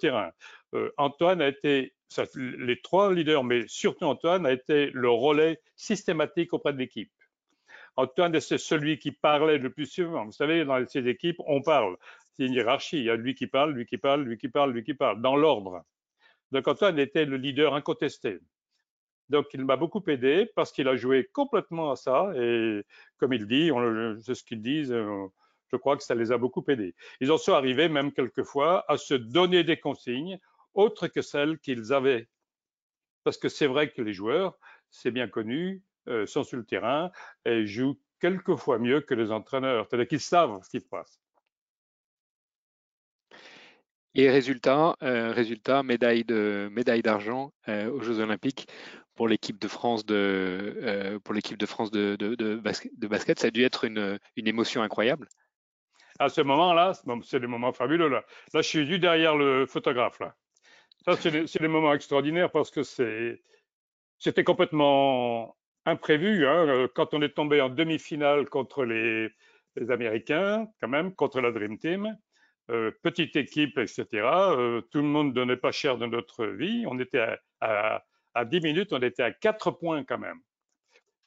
[0.00, 0.30] terrain.
[0.74, 1.94] Euh, Antoine a été,
[2.34, 7.12] les trois leaders, mais surtout Antoine, a été le relais systématique auprès de l'équipe.
[7.96, 10.24] Antoine, c'est celui qui parlait le plus souvent.
[10.24, 11.96] Vous savez, dans ces équipes, on parle.
[12.32, 12.98] C'est une hiérarchie.
[12.98, 15.20] Il y a lui qui parle, lui qui parle, lui qui parle, lui qui parle,
[15.20, 15.82] dans l'ordre.
[16.52, 18.38] Donc Antoine était le leader incontesté.
[19.28, 22.32] Donc il m'a beaucoup aidé parce qu'il a joué complètement à ça.
[22.36, 22.82] Et
[23.18, 23.70] comme il dit,
[24.22, 24.94] c'est ce qu'ils disent,
[25.72, 26.94] je crois que ça les a beaucoup aidés.
[27.20, 30.38] Ils en sont arrivés même quelquefois à se donner des consignes
[30.74, 32.28] autres que celles qu'ils avaient.
[33.24, 34.58] Parce que c'est vrai que les joueurs,
[34.90, 37.10] c'est bien connu, euh, sont sur le terrain
[37.44, 39.86] et jouent quelquefois mieux que les entraîneurs.
[39.88, 41.20] C'est-à-dire qu'ils savent ce qui se passe.
[44.14, 48.68] Et résultat, euh, résultat médaille de médaille d'argent euh, aux Jeux Olympiques
[49.14, 53.62] pour l'équipe de France de pour l'équipe de France de, de, basket, Ça a dû
[53.62, 55.28] être une, une émotion incroyable
[56.18, 58.08] à ce moment-là, c'est des moments fabuleux.
[58.08, 60.20] Là, je suis derrière le photographe.
[61.04, 66.46] Ça, c'est des, moments extraordinaires parce que c'était complètement imprévu.
[66.46, 66.88] Hein.
[66.94, 69.30] Quand on est tombé en demi-finale contre les,
[69.88, 72.16] Américains, quand même, contre la Dream Team,
[72.70, 74.06] euh, petite équipe, etc.
[74.12, 76.84] Euh, tout le monde donnait pas cher de notre vie.
[76.86, 80.40] On était à, à, à 10 minutes, on était à 4 points quand même.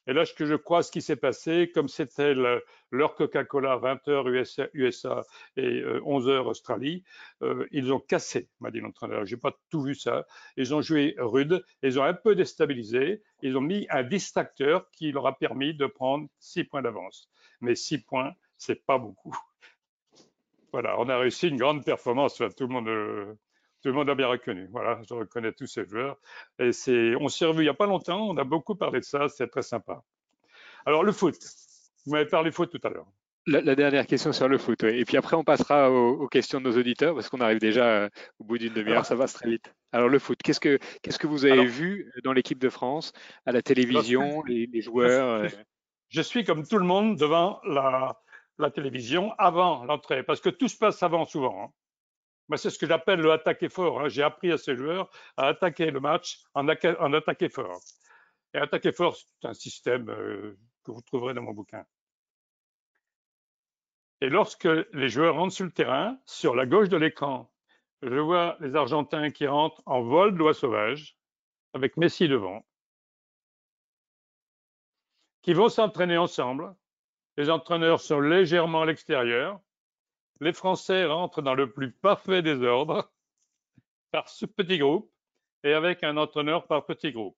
[0.07, 5.23] Et là, que je crois, ce qui s'est passé, comme c'était leur Coca-Cola 20h USA,
[5.57, 7.03] et 11h euh, Australie,
[7.41, 9.25] euh, ils ont cassé, m'a dit l'entraîneur.
[9.25, 10.27] J'ai pas tout vu ça.
[10.57, 15.11] Ils ont joué rude, ils ont un peu déstabilisé, ils ont mis un distracteur qui
[15.11, 17.29] leur a permis de prendre 6 points d'avance.
[17.61, 19.35] Mais 6 points, c'est pas beaucoup.
[20.71, 22.35] Voilà, on a réussi une grande performance.
[22.35, 23.37] tout le monde,
[23.85, 24.67] tout le monde a bien reconnu.
[24.71, 26.17] Voilà, je reconnais tous ces joueurs.
[26.57, 29.05] Et c'est, on s'est revu il n'y a pas longtemps, on a beaucoup parlé de
[29.05, 30.01] ça, c'est très sympa.
[30.87, 31.35] Alors, le foot.
[32.03, 33.05] Vous m'avez parlé foot tout à l'heure.
[33.45, 34.97] La, dernière question sur le foot, oui.
[34.97, 38.09] Et puis après, on passera aux, questions de nos auditeurs parce qu'on arrive déjà euh,
[38.39, 39.71] au bout d'une demi-heure, ça passe très vite.
[39.91, 43.13] Alors, le foot, qu'est-ce que, qu'est-ce que vous avez vu dans l'équipe de France,
[43.45, 45.47] à la télévision, les, joueurs euh?
[46.09, 48.19] je suis, comme tout le monde devant la,
[48.57, 51.65] la télévision avant l'entrée parce que tout se passe avant souvent.
[51.65, 51.69] Hein.
[52.47, 54.01] Moi, c'est ce que j'appelle le attaquer fort.
[54.01, 54.09] Hein.
[54.09, 57.81] J'ai appris à ces joueurs à attaquer le match en, en attaquer fort.
[58.53, 61.85] Et attaquer fort, c'est un système euh, que vous trouverez dans mon bouquin.
[64.21, 67.51] Et lorsque les joueurs rentrent sur le terrain, sur la gauche de l'écran,
[68.01, 71.17] je vois les Argentins qui rentrent en vol d'oie sauvage,
[71.73, 72.65] avec Messi devant,
[75.41, 76.75] qui vont s'entraîner ensemble.
[77.37, 79.59] Les entraîneurs sont légèrement à l'extérieur.
[80.41, 83.11] Les Français rentrent dans le plus parfait désordre
[84.11, 85.11] par ce petit groupe
[85.63, 87.37] et avec un entraîneur par petit groupe.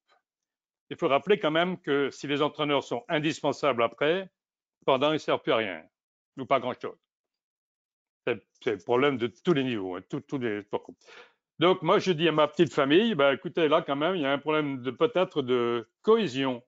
[0.90, 4.32] Il faut rappeler quand même que si les entraîneurs sont indispensables après,
[4.86, 5.84] pendant, ils ne servent plus à rien
[6.38, 6.98] ou pas grand-chose.
[8.26, 10.66] C'est le problème de tous les niveaux, hein, tous les
[11.60, 14.26] Donc, moi, je dis à ma petite famille, bah, écoutez, là, quand même, il y
[14.26, 16.64] a un problème peut-être de cohésion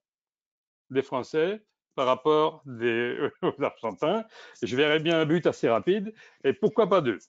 [0.89, 1.61] des Français
[1.95, 4.23] par rapport des, aux Argentins.
[4.61, 6.13] Je verrais bien un but assez rapide,
[6.43, 7.19] et pourquoi pas deux?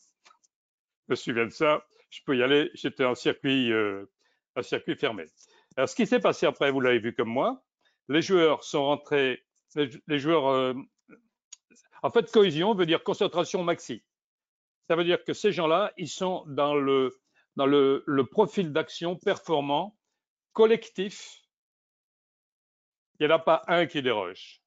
[1.08, 4.04] Je me souviens de ça, je peux y aller, j'étais en circuit, euh,
[4.56, 5.24] un circuit fermé.
[5.76, 7.62] Alors, ce qui s'est passé après, vous l'avez vu comme moi,
[8.08, 9.42] les joueurs sont rentrés,
[9.74, 10.74] les, joueurs euh,
[12.02, 14.02] en fait, cohésion veut dire concentration maxi.
[14.88, 17.16] Ça veut dire que ces gens-là, ils sont dans le,
[17.56, 19.96] dans le profil d'action performant,
[20.52, 21.42] collectif.
[23.20, 24.62] Il n'y en a pas un qui déroge.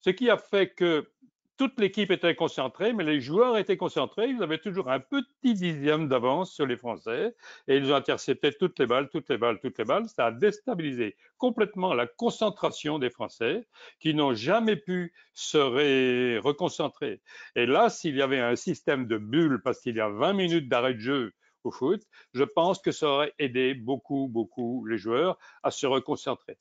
[0.00, 1.08] Ce qui a fait que
[1.56, 4.28] toute l'équipe était concentrée, mais les joueurs étaient concentrés.
[4.28, 7.34] Ils avaient toujours un petit dixième d'avance sur les Français
[7.68, 10.08] et ils ont intercepté toutes les balles, toutes les balles, toutes les balles.
[10.08, 13.66] Ça a déstabilisé complètement la concentration des Français
[14.00, 17.22] qui n'ont jamais pu se reconcentrer.
[17.54, 20.68] Et là, s'il y avait un système de bulles, parce qu'il y a 20 minutes
[20.68, 21.32] d'arrêt de jeu
[21.62, 22.02] au foot,
[22.34, 26.58] je pense que ça aurait aidé beaucoup, beaucoup les joueurs à se reconcentrer.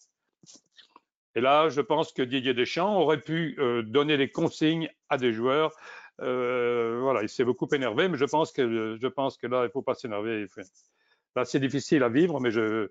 [1.36, 5.34] Et là, je pense que Didier Deschamps aurait pu euh, donner des consignes à des
[5.34, 5.74] joueurs.
[6.22, 9.66] Euh, voilà, il s'est beaucoup énervé, mais je pense que je pense que là, il
[9.66, 10.48] ne faut pas s'énerver.
[11.36, 12.90] Là, c'est difficile à vivre, mais je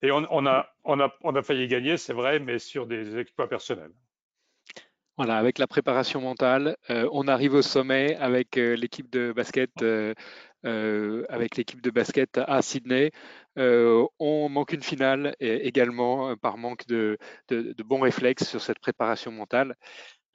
[0.00, 3.48] et on, a, on, a, on a failli gagner, c'est vrai, mais sur des exploits
[3.48, 3.90] personnels.
[5.16, 9.72] Voilà, avec la préparation mentale, euh, on arrive au sommet avec l'équipe de basket,
[10.64, 13.10] avec l'équipe de basket à Sydney.
[13.56, 17.18] on manque une finale également par manque de,
[17.84, 19.74] bons réflexes sur cette préparation mentale.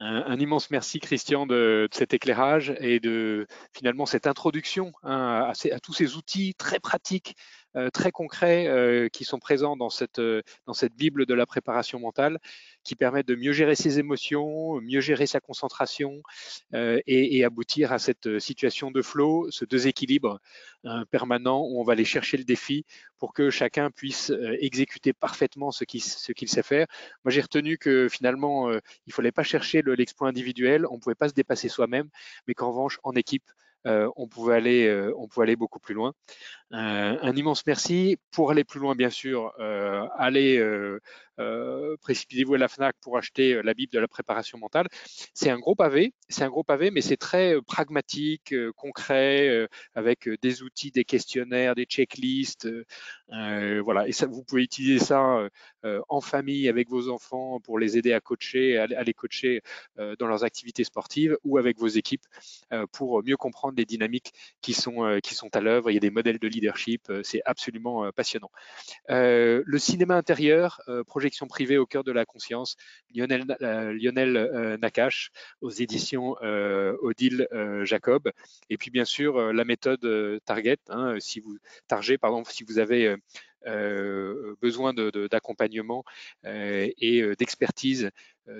[0.00, 5.92] Un, immense merci Christian de, cet éclairage et de finalement cette introduction hein, à, tous
[5.92, 10.74] ces outils très pratiques euh, très concrets euh, qui sont présents dans cette, euh, dans
[10.74, 12.38] cette Bible de la préparation mentale,
[12.84, 16.22] qui permettent de mieux gérer ses émotions, mieux gérer sa concentration
[16.72, 20.38] et, aboutir à cette situation de flow, ce déséquilibre
[21.10, 22.84] permanent où on va aller chercher le défi
[23.18, 26.86] pour que chacun puisse exécuter parfaitement ce qu'il ce sait faire.
[27.24, 31.14] Moi, j'ai retenu que finalement, il ne fallait pas chercher l'exploit individuel, on ne pouvait
[31.14, 32.10] pas se dépasser soi-même,
[32.46, 33.50] mais qu'en revanche, en équipe,
[33.84, 36.12] on, pouvait aller, on pouvait aller beaucoup plus loin.
[36.74, 38.18] Euh, un immense merci.
[38.32, 43.62] Pour aller plus loin, bien sûr, euh, allez euh, précipitez-vous à la FNAC pour acheter
[43.62, 44.88] la Bible de la préparation mentale.
[45.34, 50.62] C'est un gros pavé, c'est un gros pavé, mais c'est très pragmatique, concret, avec des
[50.62, 52.68] outils, des questionnaires, des checklists.
[53.28, 55.48] voilà, et ça, vous pouvez utiliser ça
[56.08, 59.60] en famille avec vos enfants pour les aider à coacher, à, les coacher
[59.96, 62.24] dans leurs activités sportives ou avec vos équipes
[62.92, 65.90] pour mieux comprendre les dynamiques qui sont, qui sont à l'œuvre.
[65.90, 67.02] Il y a des modèles de leadership.
[67.10, 68.50] Euh, c'est absolument euh, passionnant.
[69.10, 72.76] Euh, le cinéma intérieur, projection privée au cœur de la conscience,
[73.14, 76.36] Lionel, Lionel Nakache aux éditions
[77.02, 77.48] Odile
[77.82, 78.30] Jacob.
[78.70, 81.56] Et puis bien sûr la méthode Target, hein, si vous
[81.86, 83.16] Target, pardon, si vous avez
[84.60, 86.04] besoin d'accompagnement
[86.44, 88.10] et d'expertise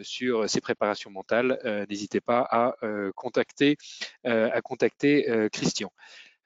[0.03, 1.59] sur ces préparations mentales,
[1.89, 2.77] n'hésitez pas à
[3.15, 3.77] contacter,
[4.25, 5.91] à contacter Christian.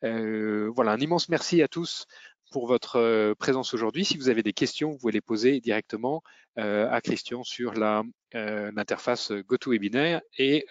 [0.05, 2.07] Euh, voilà, un immense merci à tous
[2.51, 4.05] pour votre euh, présence aujourd'hui.
[4.05, 6.23] Si vous avez des questions, vous pouvez les poser directement
[6.59, 10.67] euh, à Christian sur l'interface GoToWebinar et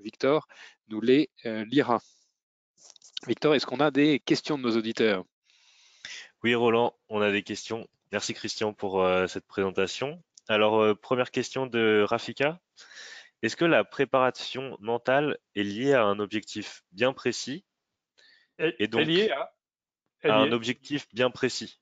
[0.00, 0.46] Victor
[0.88, 2.00] nous les lira.
[3.26, 5.24] Victor, est-ce qu'on a des questions de nos auditeurs?
[6.42, 7.86] Oui, Roland, on a des questions.
[8.10, 10.20] Merci Christian pour cette présentation.
[10.48, 12.60] Alors, première question de Rafika.
[13.42, 17.64] Est-ce que la préparation mentale est liée à un objectif bien précis
[18.58, 19.52] Et, donc, lié à,
[20.24, 21.80] un objectif bien précis?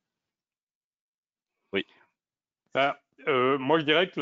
[1.72, 1.86] Oui.
[2.74, 2.96] Ben,
[3.28, 4.20] euh, moi, je dirais que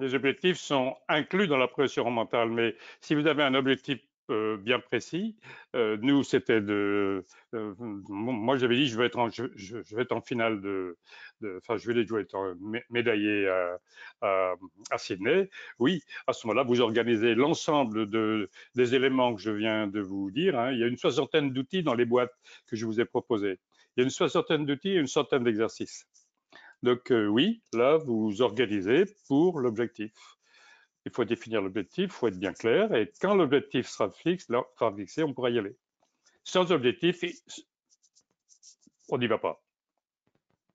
[0.00, 4.07] les objectifs sont inclus dans la pression mentale, mais si vous avez un objectif euh,
[4.28, 5.36] bien précis.
[5.74, 7.24] Euh, nous, c'était de.
[7.54, 10.96] Euh, moi, j'avais dit, je vais être en, je, vais être en finale de.
[11.58, 12.56] Enfin, je vais, je vais être
[12.90, 13.48] médaillé
[14.20, 14.54] à,
[14.90, 15.48] à, Sydney.
[15.78, 20.30] Oui, à ce moment-là, vous organisez l'ensemble de, des éléments que je viens de vous
[20.30, 20.58] dire.
[20.58, 20.72] Hein.
[20.72, 22.34] Il y a une soixantaine d'outils dans les boîtes
[22.66, 23.58] que je vous ai proposées.
[23.96, 26.06] Il y a une soixantaine d'outils et une centaine d'exercices.
[26.82, 30.37] Donc, oui, là, vous organisez pour l'objectif
[31.08, 34.94] il faut définir l'objectif, il faut être bien clair, et quand l'objectif sera, fixe, sera
[34.94, 35.74] fixé, on pourra y aller.
[36.44, 37.24] Sans objectif,
[39.08, 39.62] on n'y va pas.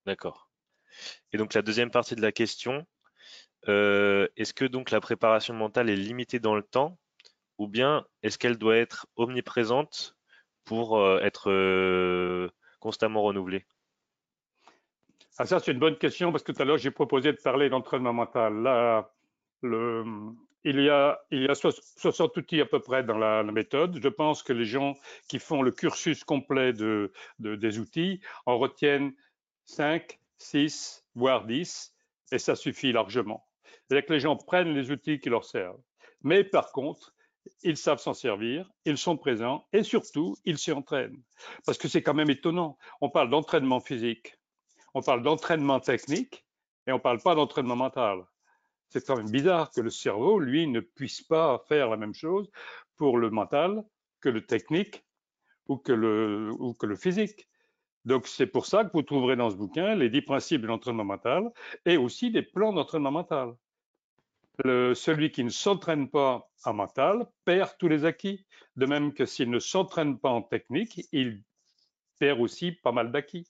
[0.05, 0.49] D'accord.
[1.31, 2.85] Et donc la deuxième partie de la question,
[3.67, 6.97] euh, est-ce que donc la préparation mentale est limitée dans le temps,
[7.59, 10.17] ou bien est-ce qu'elle doit être omniprésente
[10.65, 13.65] pour euh, être euh, constamment renouvelée?
[15.37, 17.69] Ah, ça, c'est une bonne question parce que tout à l'heure, j'ai proposé de parler
[17.69, 18.61] d'entraînement mental.
[18.61, 19.13] Là,
[19.63, 20.03] le,
[20.65, 23.99] il y, a, il y a 60 outils à peu près dans la, méthode.
[24.01, 24.95] Je pense que les gens
[25.27, 29.13] qui font le cursus complet de, des outils en retiennent
[29.65, 31.93] 5, 6, voire 10,
[32.31, 33.45] et ça suffit largement.
[33.63, 35.81] C'est-à-dire que les gens prennent les outils qui leur servent.
[36.21, 37.13] Mais par contre,
[37.63, 41.21] ils savent s'en servir, ils sont présents et surtout, ils s'y entraînent.
[41.65, 42.77] Parce que c'est quand même étonnant.
[43.01, 44.37] On parle d'entraînement physique,
[44.93, 46.45] on parle d'entraînement technique
[46.87, 48.23] et on ne parle pas d'entraînement mental
[48.89, 52.49] c'est quand même bizarre que le cerveau, lui, ne puisse pas faire la même chose
[52.95, 53.83] pour le mental
[54.21, 55.03] que le technique
[55.67, 57.47] ou que le, ou que le physique.
[58.05, 61.05] Donc, c'est pour ça que vous trouverez dans ce bouquin les dix principes de l'entraînement
[61.05, 61.51] mental
[61.85, 63.55] et aussi des plans d'entraînement mental.
[64.63, 68.45] celui qui ne s'entraîne pas en mental perd tous les acquis.
[68.75, 71.41] De même que s'il ne s'entraîne pas en technique, il
[72.19, 73.47] perd aussi pas mal d'acquis.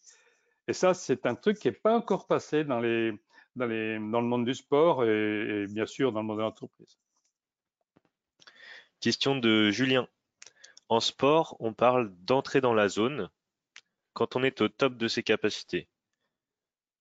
[0.67, 3.13] Et ça, c'est un truc qui n'est pas encore passé dans les,
[3.55, 6.97] dans, le monde du sport et, bien sûr dans le monde de l'entreprise.
[8.99, 10.07] Question de Julien.
[10.89, 13.29] En sport, on parle d'entrer dans la zone
[14.13, 15.87] quand on est au top de ses capacités.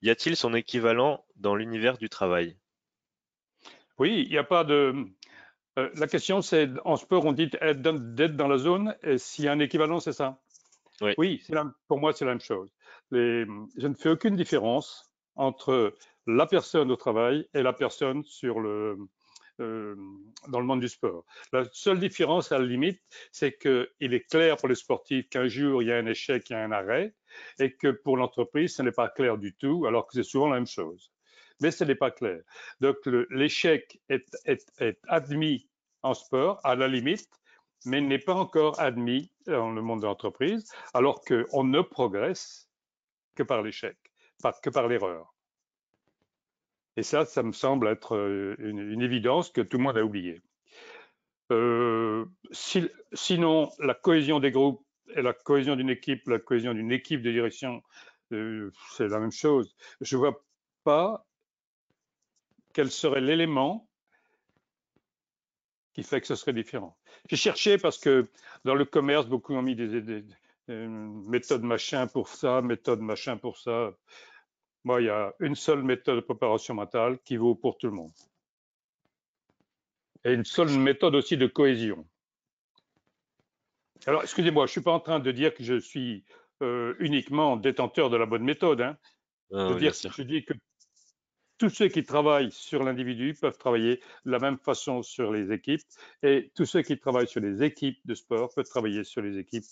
[0.02, 2.56] Y a-t-il son équivalent dans l'univers du travail?
[3.98, 5.06] Oui, il n'y a pas de.
[5.78, 9.48] Euh, la question, c'est en sport, on dit d'être dans la zone, et s'il y
[9.48, 10.42] a un équivalent, c'est ça?
[11.00, 11.44] Oui, oui
[11.88, 12.70] pour moi, c'est la même chose.
[13.10, 13.44] Les,
[13.76, 15.94] je ne fais aucune différence entre
[16.26, 18.22] la personne au travail et la personne
[19.60, 19.96] euh,
[20.48, 21.24] dans le monde du sport.
[21.52, 23.00] La seule différence, à la limite,
[23.30, 26.54] c'est qu'il est clair pour les sportifs qu'un jour, il y a un échec, il
[26.54, 27.14] y a un arrêt,
[27.58, 30.56] et que pour l'entreprise, ce n'est pas clair du tout, alors que c'est souvent la
[30.56, 31.12] même chose.
[31.60, 32.40] Mais ce n'est pas clair.
[32.80, 32.96] Donc,
[33.30, 35.68] l'échec est, est, admis
[36.02, 37.30] en sport, à la limite,
[37.84, 40.64] mais n'est pas encore admis dans le monde de l'entreprise,
[40.94, 42.68] alors qu'on ne progresse
[43.34, 43.96] que par l'échec,
[44.62, 45.34] que par l'erreur.
[46.96, 50.42] Et ça, ça me semble être euh, une, évidence que tout le monde a oublié.
[51.50, 54.84] Euh, sinon, la cohésion des groupes
[55.14, 57.82] et la cohésion d'une équipe, la cohésion d'une équipe de direction,
[58.32, 59.74] euh, c'est la même chose.
[60.00, 60.44] Je ne vois
[60.84, 61.26] pas
[62.74, 63.88] quel serait l'élément
[65.94, 66.96] qui fait que ce serait différent.
[67.28, 68.26] J'ai cherché parce que
[68.64, 70.24] dans le commerce, beaucoup ont mis des, des
[70.68, 73.92] méthodes machin pour ça, méthode machin pour ça.
[74.84, 77.92] Moi, il y a une seule méthode de préparation mentale qui vaut pour tout le
[77.92, 78.12] monde.
[80.24, 82.06] Et une seule méthode aussi de cohésion.
[84.06, 86.24] Alors, excusez-moi, je ne suis pas en train de dire que je suis
[86.62, 88.80] euh, uniquement détenteur de la bonne méthode.
[88.80, 88.96] Hein.
[89.52, 90.54] Ah je, dire, je dis que
[91.58, 95.82] tous ceux qui travaillent sur l'individu peuvent travailler de la même façon sur les équipes
[96.22, 99.64] et tous ceux qui travaillent sur les équipes de sport peuvent travailler sur les équipes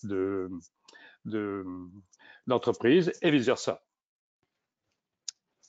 [2.47, 3.83] d'entreprise de, et vice-versa.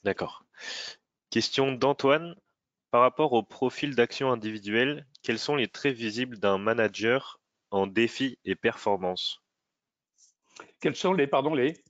[0.04, 0.43] D'accord.
[1.30, 2.36] Question d'Antoine.
[2.91, 7.39] Par rapport au profil d'action individuelle, quels sont les traits visibles d'un manager
[7.70, 9.41] en défi et performance?
[10.82, 11.82] Quels sont les, pardon, les?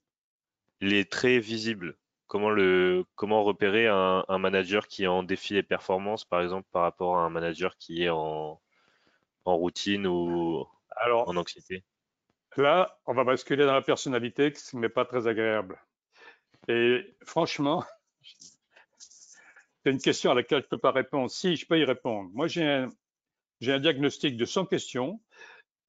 [0.79, 1.97] Les traits visibles.
[2.27, 6.83] Comment, le, comment repérer un, manager qui est en défi et performance, par exemple, par
[6.83, 8.61] rapport à un manager qui est en,
[9.45, 10.67] en routine ou
[11.03, 11.83] en anxiété?
[12.57, 15.81] Là, on va basculer dans la personnalité, ce n'est pas très agréable.
[16.67, 17.83] Et franchement,
[19.83, 21.29] c'est une question à laquelle je ne peux pas répondre.
[21.29, 22.29] Si, je peux y répondre.
[22.33, 22.89] Moi, j'ai un,
[23.59, 25.21] diagnostic de 100 questions.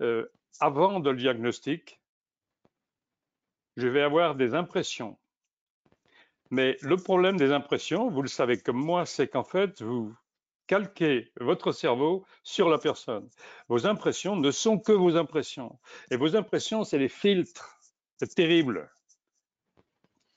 [0.00, 0.26] Euh,
[0.60, 2.00] avant de le diagnostic,
[3.76, 5.18] je vais avoir des impressions.
[6.50, 10.14] Mais le problème des impressions, vous le savez comme moi, c'est qu'en fait, vous,
[10.66, 13.28] calquer votre cerveau sur la personne.
[13.68, 15.78] Vos impressions ne sont que vos impressions.
[16.10, 17.78] Et vos impressions, c'est les filtres.
[18.18, 18.90] C'est terrible.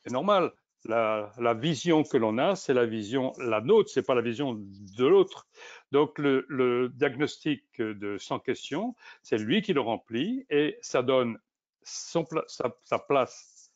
[0.03, 0.51] C'est normal.
[0.87, 5.05] La, vision que l'on a, c'est la vision, la nôtre, c'est pas la vision de
[5.05, 5.47] l'autre.
[5.91, 11.39] Donc le, diagnostic de sans question, c'est lui qui le remplit et ça donne
[11.83, 13.71] son, sa, place,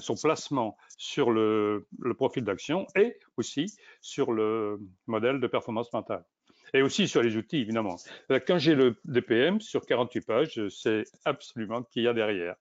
[0.00, 1.86] son placement sur le,
[2.16, 6.24] profil d'action et aussi sur le modèle de performance mentale.
[6.72, 7.96] Et aussi sur les outils, évidemment.
[8.28, 12.54] Quand j'ai le DPM sur 48 pages, je sais absolument qu'il y a derrière.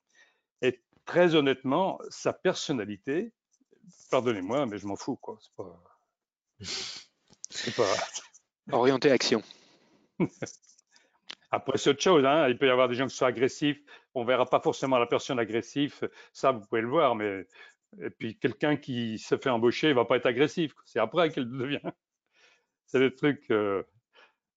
[0.63, 3.31] Et très honnêtement, sa personnalité,
[4.11, 5.39] pardonnez-moi, mais je m'en fous, quoi.
[7.49, 7.93] C'est pas.
[8.71, 9.41] Orienté action.
[11.51, 12.25] Après, c'est autre chose.
[12.25, 12.47] Hein.
[12.49, 13.81] Il peut y avoir des gens qui sont agressifs.
[14.13, 16.09] On verra pas forcément la personne agressive.
[16.31, 17.15] Ça, vous pouvez le voir.
[17.15, 17.47] Mais
[18.01, 20.73] et puis quelqu'un qui se fait embaucher, il va pas être agressif.
[20.85, 21.79] C'est après qu'il devient.
[22.85, 23.49] C'est des trucs.
[23.51, 23.83] Euh,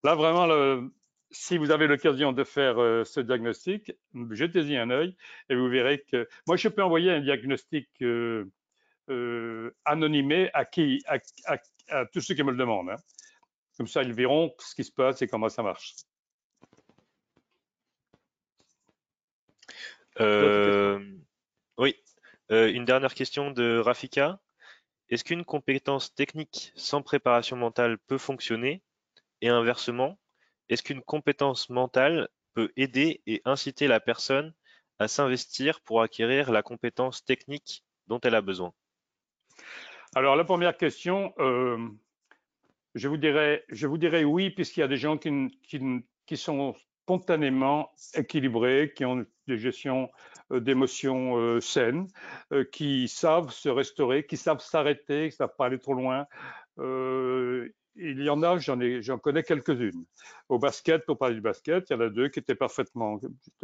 [0.05, 0.91] là, vraiment, le...
[1.31, 3.93] si vous avez l'occasion de faire euh, ce diagnostic,
[4.31, 5.17] jetez-y un œil
[5.49, 6.29] et vous verrez que.
[6.47, 7.89] Moi, je peux envoyer un diagnostic.
[8.03, 8.51] Euh,
[9.11, 12.91] euh, anonymé à qui, à, tous ceux qui me le demandent.
[12.91, 12.97] Hein.
[13.77, 15.97] Comme ça, ils verront ce qui se passe et comment ça marche.
[20.21, 21.01] Euh,
[21.79, 21.97] oui,
[22.51, 24.41] euh, une dernière question de Rafika.
[25.09, 28.83] Est-ce qu'une compétence technique sans préparation mentale peut fonctionner?
[29.41, 30.19] Et inversement,
[30.69, 34.55] est-ce qu'une compétence mentale peut aider et inciter la personne
[34.99, 38.73] à s'investir pour acquérir la compétence technique dont elle a besoin?
[40.15, 41.79] Alors, la première question, euh,
[42.95, 46.75] je, vous dirais, oui, puisqu'il y a des gens qui, sont
[47.05, 50.11] spontanément équilibrés, qui ont des gestions
[50.53, 52.09] euh, d'émotions euh, saines,
[52.73, 56.27] qui savent se restaurer, qui savent s'arrêter, qui ne savent pas aller trop loin.
[56.79, 60.05] il y en a, j'en connais quelques-unes.
[60.51, 63.19] Au basket, pour parler du basket, il y en a deux qui étaient parfaitement,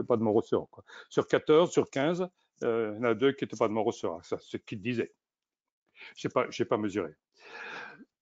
[0.08, 0.70] pas de mon ressort.
[1.10, 2.26] Sur 14, sur 15,
[2.62, 4.20] il y en a deux qui n'étaient pas de mon ressort.
[4.24, 5.12] C'est ce qu'ils disaient.
[6.16, 7.14] Je n'ai pas, pas mesuré.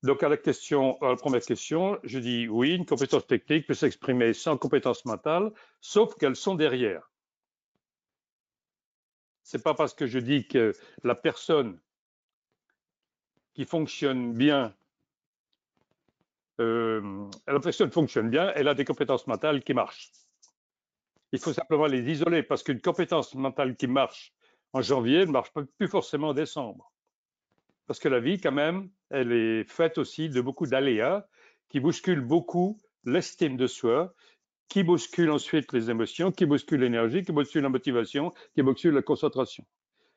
[0.02, 5.04] Donc, à la, première question, je dis oui, une compétence technique peut s'exprimer sans compétence
[5.04, 5.50] mentale,
[5.80, 7.10] sauf qu'elles sont derrière.
[9.42, 10.72] C'est pas parce que je dis que
[11.02, 11.80] la personne
[13.54, 14.74] qui fonctionne bien,
[16.60, 20.12] euh, la personne fonctionne bien, elle a des compétences mentales qui marchent.
[21.32, 24.32] Il faut simplement les isoler parce qu'une compétence mentale qui marche
[24.72, 26.92] en janvier ne marche plus forcément en décembre.
[27.86, 31.26] Parce que la vie, quand même, elle est faite aussi de beaucoup d'aléas
[31.68, 34.14] qui bousculent beaucoup l'estime de soi,
[34.68, 39.02] qui bousculent ensuite les émotions, qui bousculent l'énergie, qui bousculent la motivation, qui bousculent la
[39.02, 39.64] concentration.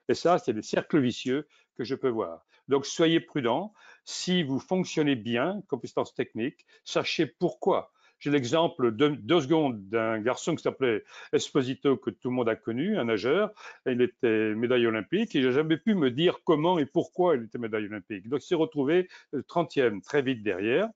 [0.08, 1.48] Et ça, c'est des cercles vicieux
[1.78, 2.46] que je peux voir.
[2.68, 3.74] Donc, soyez prudents.
[4.06, 7.92] Si vous fonctionnez bien, compétence technique, sachez pourquoi.
[8.20, 12.56] J'ai l'exemple de deux secondes d'un garçon qui s'appelait Esposito, que tout le monde a
[12.56, 13.52] connu, un nageur.
[13.86, 17.58] Il était médaille olympique et j'ai jamais pu me dire comment et pourquoi il était
[17.58, 18.28] médaille olympique.
[18.28, 20.90] Donc, il s'est retrouvé 30e euh, très vite derrière.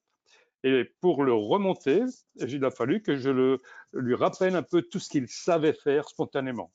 [0.66, 2.02] Et pour le remonter,
[2.36, 3.62] il a fallu que je le,
[3.94, 6.72] lui rappelle un peu tout ce qu'il savait faire spontanément.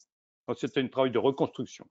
[0.56, 1.86] C'était un travail de reconstruction.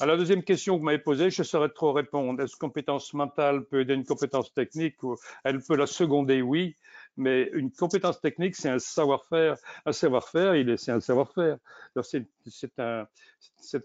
[0.00, 2.40] À la deuxième question que vous m'avez posée, je saurais trop répondre.
[2.40, 4.96] Est-ce que compétence mentale peut aider une compétence technique
[5.42, 6.76] Elle peut la seconder, oui,
[7.18, 9.56] mais une compétence technique, c'est un savoir-faire.
[9.84, 11.58] Un savoir-faire, c'est un savoir-faire.
[12.02, 13.06] C'est, un,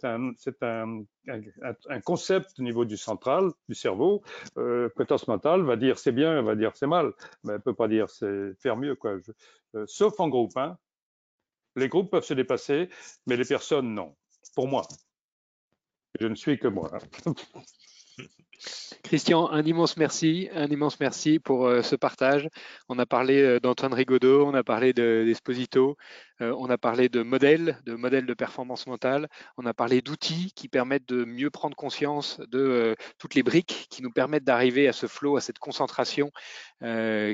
[0.05, 4.21] un, un, un, concept au niveau du central, du cerveau.
[4.57, 7.11] Euh, compétence mentale va dire c'est bien, va dire c'est mal,
[7.43, 9.17] mais elle peut pas dire c'est faire mieux, quoi.
[9.75, 10.55] Euh, sauf en groupe.
[10.55, 10.77] Hein.
[11.75, 12.89] Les groupes peuvent se dépasser,
[13.25, 14.15] mais les personnes, non.
[14.55, 14.83] Pour moi.
[16.19, 16.91] Je ne suis que moi.
[19.03, 22.47] Christian, un immense merci, un immense merci pour euh, ce partage.
[22.87, 25.97] On a parlé euh, d'Antoine Rigaudot, on a parlé d'Esposito,
[26.41, 29.27] euh, on a parlé de modèles, de modèles de performance mentale,
[29.57, 34.01] on a parlé d'outils qui permettent de mieux prendre conscience de toutes les briques qui
[34.01, 36.31] nous permettent d'arriver à ce flow, à cette concentration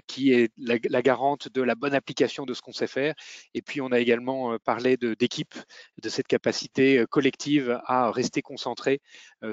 [0.05, 3.15] qui est la, garante de la bonne application de ce qu'on sait faire.
[3.55, 5.55] Et puis on a également parlé d'équipe,
[6.03, 9.01] de, cette capacité collective à rester concentré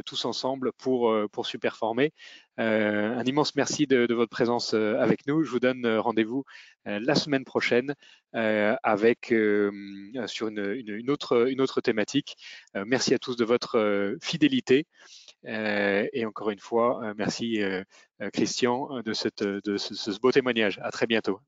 [0.05, 2.13] tous ensemble pour, pour superformer.
[2.61, 5.43] Euh, un immense merci de, votre présence euh, avec nous.
[5.43, 6.45] Je vous donne euh, rendez-vous
[6.85, 7.95] la semaine prochaine
[8.33, 9.35] avec
[10.27, 12.37] sur une, autre, une autre thématique.
[12.75, 14.87] merci à tous de votre fidélité.
[15.45, 17.61] et encore une fois, merci
[18.33, 20.79] Christian de ce, beau témoignage.
[20.83, 21.41] À très bientôt.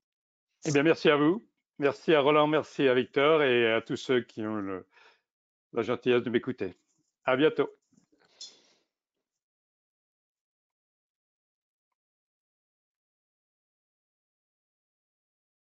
[0.65, 1.41] Eh bien, merci à vous.
[1.77, 4.83] Merci à Roland, merci à Victor et à tous ceux qui ont
[5.71, 6.75] la gentillesse de m'écouter.
[7.23, 7.78] À bientôt.